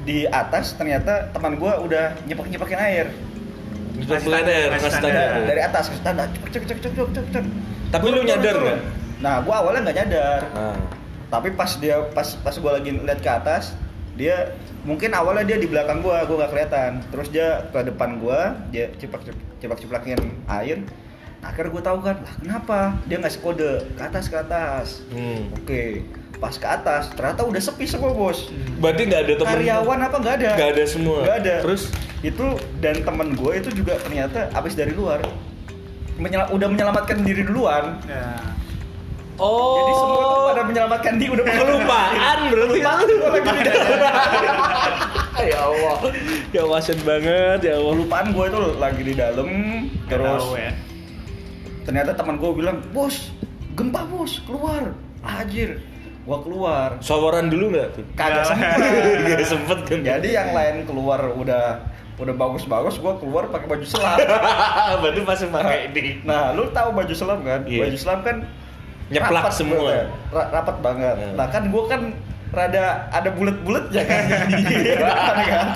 Di 0.00 0.26
atas 0.26 0.74
ternyata 0.74 1.28
teman 1.28 1.54
gue 1.54 1.70
udah 1.76 2.18
nyepak-nyepakin 2.24 2.78
air. 2.80 3.06
Standar, 4.00 4.42
tanda, 4.42 4.54
ngasih 4.70 4.80
ngasih 4.80 5.00
tanda. 5.00 5.22
Dari 5.44 5.60
atas 5.60 5.84
ke 5.86 5.96
tanda, 6.00 6.24
cek 6.24 6.62
cek 6.64 6.78
cek 6.80 6.90
cek 6.90 7.08
cek 7.12 7.26
cek. 7.30 7.44
Tapi 7.90 8.06
lu 8.08 8.20
nyadar 8.24 8.56
nggak? 8.56 8.78
Nah, 9.20 9.40
gue 9.40 9.52
awalnya 9.52 9.80
nggak 9.84 9.96
nyadar. 9.96 10.40
Nah, 10.50 10.76
Tapi 11.30 11.54
pas 11.54 11.70
dia 11.76 11.94
pas 12.10 12.26
pas 12.36 12.50
gue 12.50 12.70
lagi 12.72 12.90
lihat 12.90 13.20
ke 13.20 13.30
atas, 13.30 13.78
dia 14.18 14.50
mungkin 14.82 15.14
awalnya 15.14 15.46
dia 15.46 15.56
di 15.56 15.70
belakang 15.70 16.02
gua, 16.02 16.26
gua 16.26 16.42
nggak 16.42 16.50
kelihatan. 16.50 16.90
Terus 17.06 17.28
dia 17.30 17.70
ke 17.70 17.86
depan 17.86 18.18
gua, 18.18 18.58
dia 18.68 18.90
cipak 18.96 19.22
cipak 19.60 19.78
ciplakin 19.78 20.18
air. 20.50 20.82
Akhirnya 21.40 21.70
gue 21.70 21.82
tahu 21.82 21.98
kan, 22.02 22.16
lah 22.18 22.34
kenapa? 22.36 22.78
Dia 23.06 23.16
ngasih 23.16 23.40
kode 23.40 23.72
ke 23.94 24.02
atas 24.02 24.26
ke 24.26 24.36
atas. 24.36 25.00
hmm. 25.08 25.56
Oke, 25.56 26.04
pas 26.36 26.52
ke 26.52 26.66
atas 26.66 27.08
ternyata 27.14 27.46
udah 27.46 27.62
sepi 27.62 27.86
semua 27.86 28.10
bos. 28.10 28.50
Berarti 28.76 29.06
nggak 29.06 29.20
ada 29.22 29.34
temen 29.38 29.48
Karyawan 29.54 29.98
apa 30.02 30.16
nggak 30.18 30.34
ada? 30.36 30.50
Nggak 30.58 30.70
ada 30.74 30.84
semua. 30.84 31.16
Nggak 31.24 31.36
ada. 31.40 31.54
Terus 31.64 31.82
itu 32.20 32.46
dan 32.82 32.96
temen 33.00 33.28
gue 33.32 33.52
itu 33.56 33.70
juga 33.72 33.96
ternyata 33.96 34.52
abis 34.52 34.74
dari 34.74 34.92
luar 34.92 35.24
menyela- 36.20 36.52
udah 36.52 36.68
menyelamatkan 36.68 37.24
diri 37.24 37.40
duluan. 37.40 37.96
Nah, 38.04 38.36
Oh. 39.40 39.72
Jadi 39.74 39.92
semua 39.96 40.22
tuh 40.22 40.40
pada 40.46 40.62
menyelamatkan 40.62 41.14
diri 41.16 41.30
udah 41.32 41.44
kelupaan 41.46 42.38
berarti. 42.50 42.78
Kelupaan 42.78 43.08
gua 43.10 43.30
dalam. 43.32 43.98
ya 45.40 45.58
Allah. 45.62 45.96
Ya 46.50 46.62
wasen 46.64 46.98
banget 47.00 47.58
ya 47.62 47.74
Allah. 47.74 47.92
kelupaan 47.94 48.26
gue 48.30 48.44
itu 48.46 48.60
lagi 48.76 49.02
di 49.02 49.14
dalam 49.14 49.48
terus 50.06 50.42
tahu 50.42 50.54
ya. 50.54 50.72
ternyata 51.82 52.10
teman 52.12 52.36
gue 52.36 52.50
bilang 52.52 52.76
bos 52.90 53.32
gempa 53.72 54.04
bos 54.04 54.42
keluar 54.44 54.92
Anjir 55.22 55.80
gue 56.20 56.38
keluar 56.42 57.00
Sawaran 57.00 57.48
dulu 57.48 57.72
nggak 57.72 57.88
tuh? 57.92 58.04
kagak 58.12 58.44
sempet 58.44 58.76
Gak 59.32 59.48
sempet 59.48 59.78
kan? 59.84 59.98
jadi 60.04 60.28
yang 60.34 60.50
lain 60.50 60.76
keluar 60.84 61.32
udah 61.32 61.80
udah 62.18 62.34
bagus-bagus 62.36 63.00
gue 63.00 63.12
keluar 63.16 63.48
pakai 63.48 63.66
baju 63.66 63.86
selam 63.86 64.18
Berarti 65.00 65.20
masih 65.24 65.46
pakai 65.48 65.88
ini. 65.88 66.20
nah 66.20 66.52
lu 66.52 66.68
tahu 66.68 66.92
baju 66.92 67.14
selam 67.14 67.40
kan 67.40 67.64
Iya. 67.64 67.80
baju 67.80 67.96
selam 67.96 68.20
kan 68.20 68.36
Nyeplak 69.10 69.42
rapat 69.42 69.52
semua. 69.52 69.78
banget, 69.80 70.06
ra- 70.30 70.50
rapat 70.52 70.76
banget 70.78 71.14
Hmm. 71.16 71.34
nah 71.34 71.46
kan 71.46 71.62
gue 71.66 71.82
kan 71.84 72.02
rada 72.50 72.82
ada 73.10 73.30
bulat-bulat 73.30 73.84
ya 73.90 74.02
kan 74.02 74.22
Kan, 74.26 75.36
kan? 75.50 75.66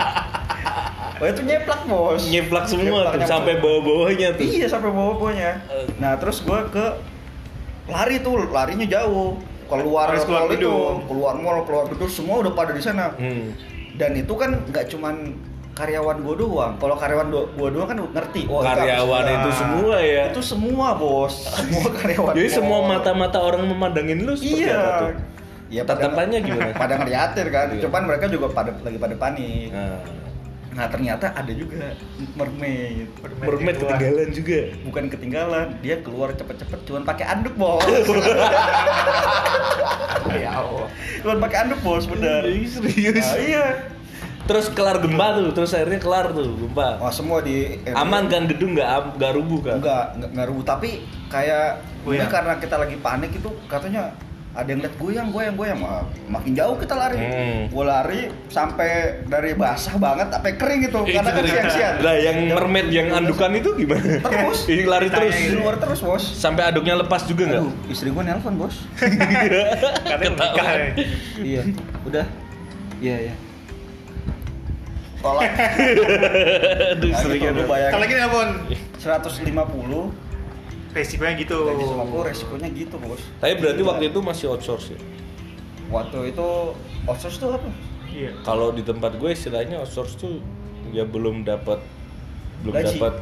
Oh 1.16 1.26
itu 1.26 1.42
nyeplak 1.42 1.80
bos 1.84 2.22
Nyeplak 2.24 2.64
semua 2.64 2.82
tuh 3.08 3.14
Nyeplak, 3.16 3.28
sampai 3.28 3.52
nyeplak. 3.52 3.64
bawah-bawahnya 3.64 4.28
tuh. 4.32 4.42
Iya 4.44 4.66
sampai 4.66 4.90
bawah-bawahnya. 4.90 5.50
Eh. 5.64 5.86
Nah 5.96 6.12
terus 6.16 6.38
gue 6.40 6.58
ke 6.68 6.86
lari 7.86 8.18
tuh, 8.18 8.48
larinya 8.48 8.82
jauh. 8.84 9.38
Keluar 9.64 10.10
Harus 10.10 10.24
keluar 10.24 10.44
itu, 10.46 10.58
gedung. 10.60 11.06
keluar 11.06 11.34
mall, 11.36 11.62
keluar 11.62 11.86
gedung, 11.86 12.06
semua 12.08 12.38
udah 12.38 12.52
pada 12.52 12.70
di 12.70 12.82
sana. 12.82 13.14
Hmm. 13.14 13.54
Dan 13.94 14.10
itu 14.14 14.34
kan 14.34 14.58
nggak 14.64 14.90
cuman 14.90 15.38
karyawan 15.74 16.16
gue 16.18 16.34
doang. 16.38 16.72
Kalau 16.78 16.94
karyawan 16.94 17.26
gue 17.28 17.68
doang 17.68 17.86
kan 17.86 17.98
ngerti. 17.98 18.46
Oh, 18.46 18.62
Karyawan 18.62 19.24
itu 19.28 19.50
semua 19.52 19.96
ya. 19.98 20.22
Itu 20.30 20.40
semua 20.40 20.94
bos, 20.94 21.34
semua 21.58 21.86
karyawan. 21.92 22.32
Jadi 22.32 22.48
semua 22.48 22.78
mata-mata 22.80 23.38
orang 23.38 23.66
memandangin 23.66 24.22
lu 24.22 24.32
seperti 24.32 24.64
Iya. 24.64 24.74
apa 24.76 24.90
tuh? 24.96 25.10
Iya, 25.66 25.82
Tatapannya 25.82 26.38
gimana? 26.40 26.70
Pada 26.78 26.94
ngeliatin 26.96 27.46
kan. 27.48 27.66
Iya. 27.70 27.82
Cuman 27.82 28.02
mereka 28.04 28.26
juga 28.26 28.46
pada 28.48 28.70
lagi 28.78 28.94
pada 28.96 29.14
panik. 29.14 29.70
Nah, 29.70 29.98
Nah 30.70 30.90
ternyata 30.90 31.30
ada 31.30 31.50
juga 31.50 31.94
mermaid. 32.34 33.06
mermaid 33.38 33.78
keluar. 33.78 33.94
ketinggalan 33.94 34.30
juga. 34.30 34.58
bukan 34.82 35.04
ketinggalan 35.06 35.66
dia 35.78 36.02
keluar 36.02 36.34
cepet-cepet 36.34 36.82
cuman 36.82 37.02
pakai 37.04 37.24
anduk 37.28 37.54
bos 37.54 37.78
Ya 40.34 40.50
Allah. 40.56 40.90
cuman 41.22 41.38
pakai 41.40 41.58
anduk 41.62 41.78
bos 41.78 42.04
bener 42.04 42.42
Ih, 42.44 42.66
serius. 42.66 43.22
Nah, 43.22 43.38
iya 43.38 43.64
Terus 44.44 44.68
kelar 44.68 45.00
gempa 45.00 45.26
tuh, 45.34 45.48
terus 45.52 45.72
akhirnya 45.72 45.96
kelar 45.96 46.28
tuh 46.30 46.52
gempa. 46.54 46.98
oh 46.98 47.08
semua 47.08 47.40
di 47.40 47.78
eh, 47.78 47.94
Aman 47.94 48.28
kan 48.28 48.44
gedung 48.44 48.72
nggak 48.72 49.16
nggak 49.16 49.32
rubuh 49.32 49.60
kan? 49.62 49.80
enggak 49.80 50.04
enggak, 50.14 50.30
enggak 50.30 50.46
rubuh 50.46 50.64
tapi 50.64 50.90
kayak 51.26 51.80
Goyang. 52.00 52.20
mungkin 52.20 52.28
karena 52.30 52.52
kita 52.58 52.76
lagi 52.76 52.96
panik 52.98 53.30
itu 53.32 53.48
katanya 53.64 54.12
ada 54.54 54.68
yang 54.68 54.78
lihat 54.78 54.94
goyang 54.94 55.28
goyang 55.28 55.56
goyang 55.56 55.80
Wah, 55.80 56.04
makin 56.28 56.54
jauh 56.54 56.76
kita 56.76 56.94
lari 56.94 57.18
Hmm. 57.18 57.66
gua 57.68 57.84
lari 57.90 58.20
sampai 58.46 58.90
dari 59.24 59.50
basah 59.52 59.96
banget 59.96 60.30
sampai 60.30 60.52
kering 60.54 60.80
gitu 60.84 61.02
karena 61.02 61.30
kan 61.32 61.42
siang-siang 61.42 61.94
Lah 61.98 62.14
yang 62.14 62.36
mermaid 62.48 62.86
yang 62.88 63.08
andukan 63.10 63.50
itu 63.50 63.74
gimana? 63.74 64.20
Terus. 64.20 64.58
Ini 64.70 64.84
lari 64.84 65.08
terus. 65.08 65.34
di 65.34 65.58
luar 65.58 65.74
terus 65.76 65.98
bos 65.98 66.22
Sampai 66.22 66.68
aduknya 66.68 66.94
lepas 66.96 67.24
juga 67.24 67.48
nggak? 67.48 67.90
Istri 67.90 68.08
gua 68.10 68.22
nelpon 68.22 68.54
bos 68.54 68.78
Katanya 70.06 70.30
nikah 70.30 70.66
ya. 70.68 70.86
iya 71.40 71.62
udah 72.04 72.26
iya 73.00 73.16
iya 73.26 73.34
tolak 75.24 75.48
Aduh, 76.92 77.08
Nah, 77.08 77.18
sering 77.18 77.40
gitu, 77.40 77.48
ada. 77.48 77.56
lu 77.56 77.64
bayangin. 77.64 77.90
Kalau 77.90 78.02
lagi 78.04 78.14
nelpon 78.14 78.48
150 79.00 80.12
resikonya 80.92 81.32
gitu. 81.34 81.58
150 81.66 82.28
resikonya 82.28 82.68
gitu 82.70 82.96
bos 82.98 83.22
Tapi 83.38 83.52
berarti 83.56 83.82
waktu 83.82 84.04
itu 84.06 84.18
masih 84.20 84.46
outsource 84.52 84.92
ya? 84.92 85.00
waktu 85.86 86.30
itu 86.30 86.48
outsource 87.04 87.36
tuh 87.38 87.50
apa 87.52 87.68
Iya. 88.06 88.30
Kalau 88.42 88.70
di 88.70 88.80
tempat 88.80 89.16
gue 89.16 89.26
istilahnya 89.28 89.80
outsource 89.80 90.14
tuh 90.14 90.38
ya 90.90 91.02
belum 91.02 91.42
dapat 91.42 91.82
belum 92.62 92.74
dapat 92.76 93.14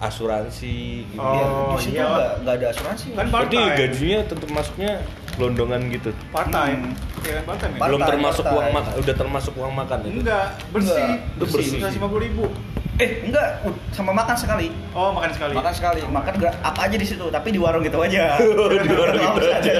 asuransi 0.00 1.04
gitu. 1.06 1.20
Oh, 1.20 1.30
Iya, 1.30 1.44
di 1.70 1.76
situ 1.78 1.94
iya. 1.94 2.06
nggak 2.08 2.30
nggak 2.40 2.54
ada 2.56 2.66
asuransi 2.70 3.06
Kan 3.12 3.26
time. 3.52 3.76
gajinya 3.76 4.18
tetap 4.24 4.48
masuknya 4.48 4.92
gelondongan 5.40 5.80
gitu. 5.88 6.10
Part 6.28 6.52
time. 6.52 6.92
Hmm. 6.92 7.24
Iya 7.24 7.32
kan 7.32 7.44
part 7.48 7.58
time 7.58 7.72
ya? 7.72 7.80
Belum 7.82 8.00
termasuk 8.04 8.44
part 8.44 8.54
uang 8.54 8.68
makan, 8.70 8.92
udah 8.94 9.14
termasuk 9.16 9.52
uang 9.56 9.72
makan 9.72 9.98
itu. 10.02 10.18
Enggak, 10.20 10.46
bersih. 10.68 11.00
Enggak, 11.00 11.32
itu 11.32 11.44
bersih. 11.48 11.78
150 11.80 12.26
ribu. 12.28 12.44
eh 13.00 13.24
enggak 13.24 13.64
uh, 13.64 13.72
sama 13.90 14.12
makan 14.12 14.36
sekali 14.36 14.68
Oh, 14.92 15.08
makan 15.08 15.32
sekali. 15.32 15.56
makan 15.56 15.72
sekali 15.72 16.04
makan 16.04 16.36
nggak 16.36 16.52
apa 16.60 16.80
aja 16.84 16.96
di 17.00 17.06
situ 17.08 17.24
tapi 17.32 17.48
di 17.48 17.56
warung 17.56 17.80
gitu 17.80 17.96
aja 17.96 18.36
Di 18.84 18.92
warung 18.92 19.16
gitu 19.16 19.48
aja 19.48 19.72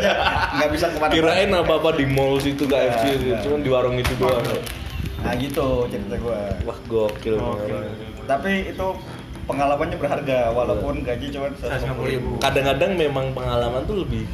nggak 0.57 0.71
bisa 0.73 0.89
ke 0.89 0.97
mana 0.97 1.13
Kirain 1.13 1.53
apa 1.53 1.73
apa 1.77 1.91
di 1.93 2.09
mall 2.09 2.41
situ 2.41 2.65
KFC 2.65 3.05
gitu. 3.13 3.29
Enggak. 3.29 3.41
cuman 3.45 3.61
di 3.61 3.69
warung 3.69 3.97
itu 4.01 4.13
doang. 4.17 4.41
nah 5.21 5.37
gitu 5.37 5.85
cerita 5.87 6.17
gue 6.17 6.41
Wah 6.65 6.79
gokil. 6.83 7.37
Orang. 7.37 7.93
tapi 8.25 8.73
itu 8.73 8.87
pengalamannya 9.45 9.97
berharga 9.99 10.39
walaupun 10.51 11.05
gaji 11.05 11.27
cuma 11.29 11.53
150 11.53 12.01
ribu 12.09 12.31
150.000. 12.39 12.41
Kadang-kadang 12.41 12.91
memang 12.97 13.27
pengalaman 13.33 13.85
tuh 13.85 14.01
lebih 14.01 14.25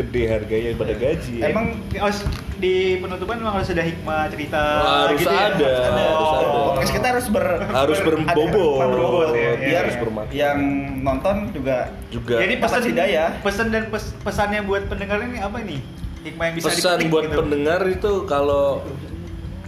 gede 0.00 0.22
harganya 0.26 0.66
daripada 0.70 0.94
gaji. 0.94 1.34
ya. 1.36 1.44
emang 1.46 1.66
Oh, 1.96 2.12
di 2.56 2.74
penutupan 2.96 3.36
memang 3.36 3.54
harus 3.54 3.68
ada 3.68 3.80
hikmah 3.82 4.28
cerita 4.28 4.62
Harus 5.02 5.18
gitu 5.18 5.28
ya? 5.28 5.48
ada, 5.50 5.72
harus 5.82 6.28
ada. 6.30 6.58
podcast 6.66 6.92
kita 6.92 7.06
harus 7.08 7.26
ber 7.28 7.44
Harus 7.66 7.98
berbobot. 8.00 8.76
ada- 8.76 8.88
berbobot 8.88 9.28
ya, 9.30 9.40
ya, 9.40 9.52
biar 9.58 9.82
harus 9.82 9.96
bermakna. 9.98 10.30
yang 10.30 10.58
nonton 11.00 11.36
juga 11.50 11.76
juga 12.08 12.36
Jadi 12.38 12.54
pesan 12.56 12.82
hidayah. 12.86 13.28
pesan 13.40 13.66
dan 13.68 13.84
pes- 13.88 14.12
pesannya 14.18 14.60
buat 14.62 14.82
pendengar 14.86 15.20
ini 15.20 15.38
apa 15.38 15.60
nih? 15.60 15.80
Hikmah 16.22 16.44
yang 16.46 16.54
bisa 16.54 16.68
pesan 16.70 16.98
buat 17.06 17.24
gitu. 17.26 17.36
pendengar 17.38 17.80
itu 17.86 18.12
kalau 18.24 18.84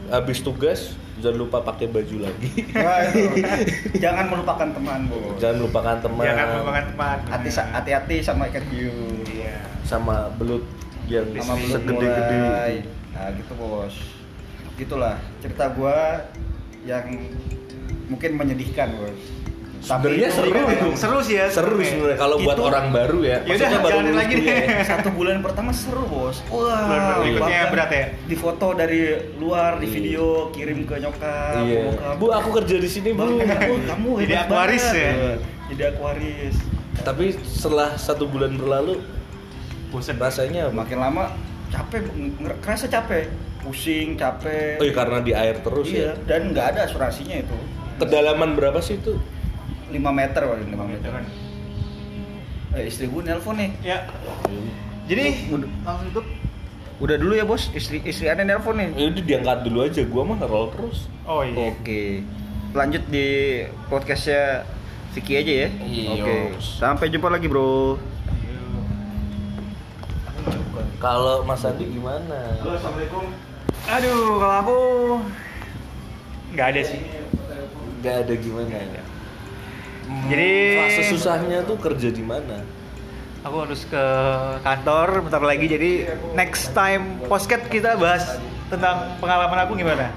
habis 0.08 0.38
tugas 0.38 0.80
jangan 1.14 1.38
lupa 1.38 1.58
pakai 1.62 1.86
baju 1.86 2.16
lagi. 2.20 2.50
Jangan 3.96 4.24
melupakan 4.26 4.68
teman 4.68 5.00
bu 5.06 5.18
jangan 5.38 5.58
lupakan 5.60 5.96
teman 5.98 6.24
Jangan 6.24 6.46
melupakan 6.52 6.84
teman. 6.86 7.16
hati 7.30 7.48
hati-hati 7.52 8.16
sama 8.20 8.48
ikan 8.48 8.64
hiu 8.68 8.90
Iya. 8.92 9.21
Sama 9.82 10.30
belut 10.34 10.64
yang 11.04 11.26
sama 11.36 11.58
belum 11.58 11.70
segede-gede. 11.72 12.38
mulai 12.38 12.74
nah 13.12 13.28
gitu 13.30 13.52
bos 13.54 13.94
gitulah 14.74 15.14
cerita 15.38 15.68
gua 15.70 16.24
yang 16.82 17.06
mungkin 18.06 18.30
menyedihkan 18.34 18.94
bos 18.94 19.20
Sebenarnya 19.82 20.30
itu- 20.30 20.38
seru. 20.38 20.94
Seru 20.94 21.18
sih 21.20 21.34
ya. 21.34 21.50
Seru 21.50 21.74
nih. 21.74 21.90
sebenarnya 21.90 22.14
kalau 22.14 22.38
buat 22.38 22.54
orang 22.54 22.94
baru 22.94 23.18
ya. 23.20 23.42
Ya 23.42 23.50
Maksudnya 23.50 23.70
udah, 23.72 23.82
baru 23.82 24.10
lagi 24.14 24.34
deh. 24.38 24.46
ya. 24.46 24.78
satu 24.94 25.08
bulan 25.10 25.36
pertama 25.42 25.70
seru 25.74 26.06
bos 26.06 26.38
wah 26.46 26.86
Bulan 26.86 27.02
berikutnya 27.18 27.60
berat 27.66 27.90
ya? 27.90 28.04
di 28.22 28.36
foto 28.38 28.66
dari 28.72 29.00
luar 29.34 29.82
di 29.82 29.90
Iya. 29.90 29.92
video 29.92 30.24
kirim 30.54 30.86
ke 30.86 31.02
nyokap 31.02 31.66
Iya. 31.66 31.82
bokap. 31.88 32.14
Bu, 32.14 32.26
aku 32.30 32.48
kerja 32.54 32.76
di 32.78 32.86
sini, 32.86 33.10
Bu. 33.10 33.42
Kamu 33.42 34.10
Jadi 34.22 34.30
hebat 34.30 34.46
akuaris 34.46 34.84
banget. 34.84 35.02
ya? 35.02 35.34
jadi 35.66 35.82
akuaris 35.90 36.54
Tapi 37.02 37.24
setelah 37.42 37.90
satu 37.96 38.24
bulan 38.24 38.54
berlalu 38.54 39.02
Bosen. 39.92 40.16
rasanya 40.16 40.66
apa? 40.66 40.74
makin 40.74 40.98
lama 40.98 41.24
capek 41.68 42.02
nger- 42.40 42.58
kerasa 42.58 42.88
capek 42.88 43.28
pusing 43.60 44.16
capek 44.16 44.76
Oh 44.76 44.84
iya 44.84 44.92
karena 44.92 45.18
di 45.20 45.32
air 45.32 45.60
terus 45.60 45.86
iya 45.86 46.10
ya. 46.10 46.12
dan 46.26 46.50
nggak 46.50 46.66
ada 46.74 46.80
asuransinya 46.84 47.38
itu 47.38 47.56
Kedalaman 47.92 48.56
berapa 48.56 48.80
sih 48.80 48.98
itu? 48.98 49.14
5 49.14 49.94
meter 50.10 50.42
waduh 50.42 50.58
5 50.58 50.66
Gitu 50.66 50.80
meter 50.80 51.10
kan. 51.12 51.24
Eh, 52.72 52.88
istri 52.88 53.06
gue 53.06 53.22
nelpon 53.22 53.54
nih. 53.54 53.70
Ya. 53.84 54.08
Jadi 55.04 55.52
Udah. 55.52 55.68
langsung 55.84 56.08
tutup. 56.10 56.26
Udah 56.98 57.16
dulu 57.16 57.34
ya 57.34 57.44
bos, 57.44 57.68
istri 57.70 58.00
istri 58.00 58.26
aneh 58.26 58.42
nelpon 58.42 58.74
nih. 58.74 58.88
Ya 58.96 59.06
udah 59.08 59.22
diangkat 59.22 59.58
dulu 59.62 59.78
aja, 59.82 60.02
gua 60.02 60.22
mah 60.24 60.38
roll 60.40 60.70
terus. 60.70 61.06
Oh 61.22 61.44
iya. 61.44 61.54
Oke. 61.68 62.24
Lanjut 62.72 63.04
di 63.06 63.26
podcastnya 63.86 64.64
Vicky 65.12 65.36
aja 65.36 65.52
ya. 65.52 65.68
Iya. 65.78 66.08
Oke. 66.16 66.36
Sampai 66.58 67.06
jumpa 67.06 67.28
lagi 67.28 67.46
bro. 67.46 68.00
Kalau 71.02 71.42
Mas 71.42 71.66
Andi 71.66 71.82
gimana? 71.90 72.62
assalamualaikum. 72.62 73.26
Aduh, 73.90 74.38
kalau 74.38 74.56
aku 74.62 74.78
nggak 76.54 76.66
ada 76.70 76.82
sih. 76.86 77.00
Gak 78.02 78.16
ada 78.26 78.34
gimana 78.38 78.70
ya? 78.70 79.02
Jadi- 80.30 80.78
fase 80.78 81.02
susahnya 81.10 81.66
tuh 81.66 81.78
kerja 81.78 82.10
di 82.10 82.22
mana? 82.22 82.62
Aku 83.42 83.66
harus 83.66 83.82
ke 83.82 84.04
kantor 84.62 85.26
bentar 85.26 85.42
lagi. 85.42 85.66
Jadi 85.66 85.90
next 86.38 86.70
time 86.70 87.18
podcast 87.26 87.66
kita 87.66 87.98
bahas 87.98 88.38
tentang 88.70 89.18
pengalaman 89.18 89.58
aku 89.66 89.74
gimana? 89.74 90.14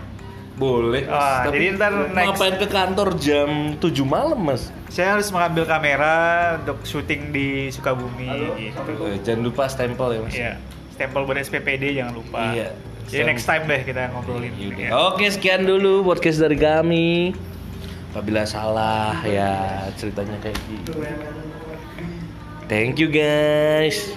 Boleh. 0.55 1.03
Ah, 1.05 1.43
Tapi 1.43 1.59
jadi 1.59 1.65
ntar 1.75 1.91
next- 2.09 2.15
ngapain 2.31 2.55
ke 2.55 2.67
kantor 2.71 3.09
jam 3.19 3.49
7 3.75 4.07
malam, 4.07 4.39
Mas? 4.39 4.71
Saya 4.87 5.19
harus 5.19 5.27
mengambil 5.27 5.67
kamera 5.67 6.15
untuk 6.57 6.79
syuting 6.87 7.35
di 7.35 7.67
Sukabumi 7.67 8.31
gitu. 8.55 8.71
Eh, 9.03 9.19
jangan 9.19 9.41
lupa 9.43 9.67
stempel 9.67 10.15
ya, 10.15 10.19
Mas. 10.23 10.33
Iya. 10.33 10.53
Stempel 10.95 11.27
buat 11.27 11.35
SPPD 11.35 11.99
jangan 11.99 12.15
lupa. 12.15 12.55
Iya. 12.55 12.71
Jadi 13.05 13.19
Stem- 13.21 13.27
next 13.27 13.45
time 13.45 13.63
deh 13.67 13.81
kita 13.83 14.01
ngobrolin. 14.15 14.53
Yaudah. 14.55 14.79
Ya. 14.79 14.89
Oke, 15.11 15.25
sekian 15.27 15.67
dulu 15.67 16.01
podcast 16.01 16.39
dari 16.39 16.55
kami. 16.55 17.35
Apabila 18.15 18.47
salah 18.47 19.19
ya 19.27 19.51
ceritanya 19.99 20.39
kayak 20.39 20.55
gitu. 20.71 21.03
Thank 22.65 22.97
you 22.97 23.11
guys. 23.11 24.09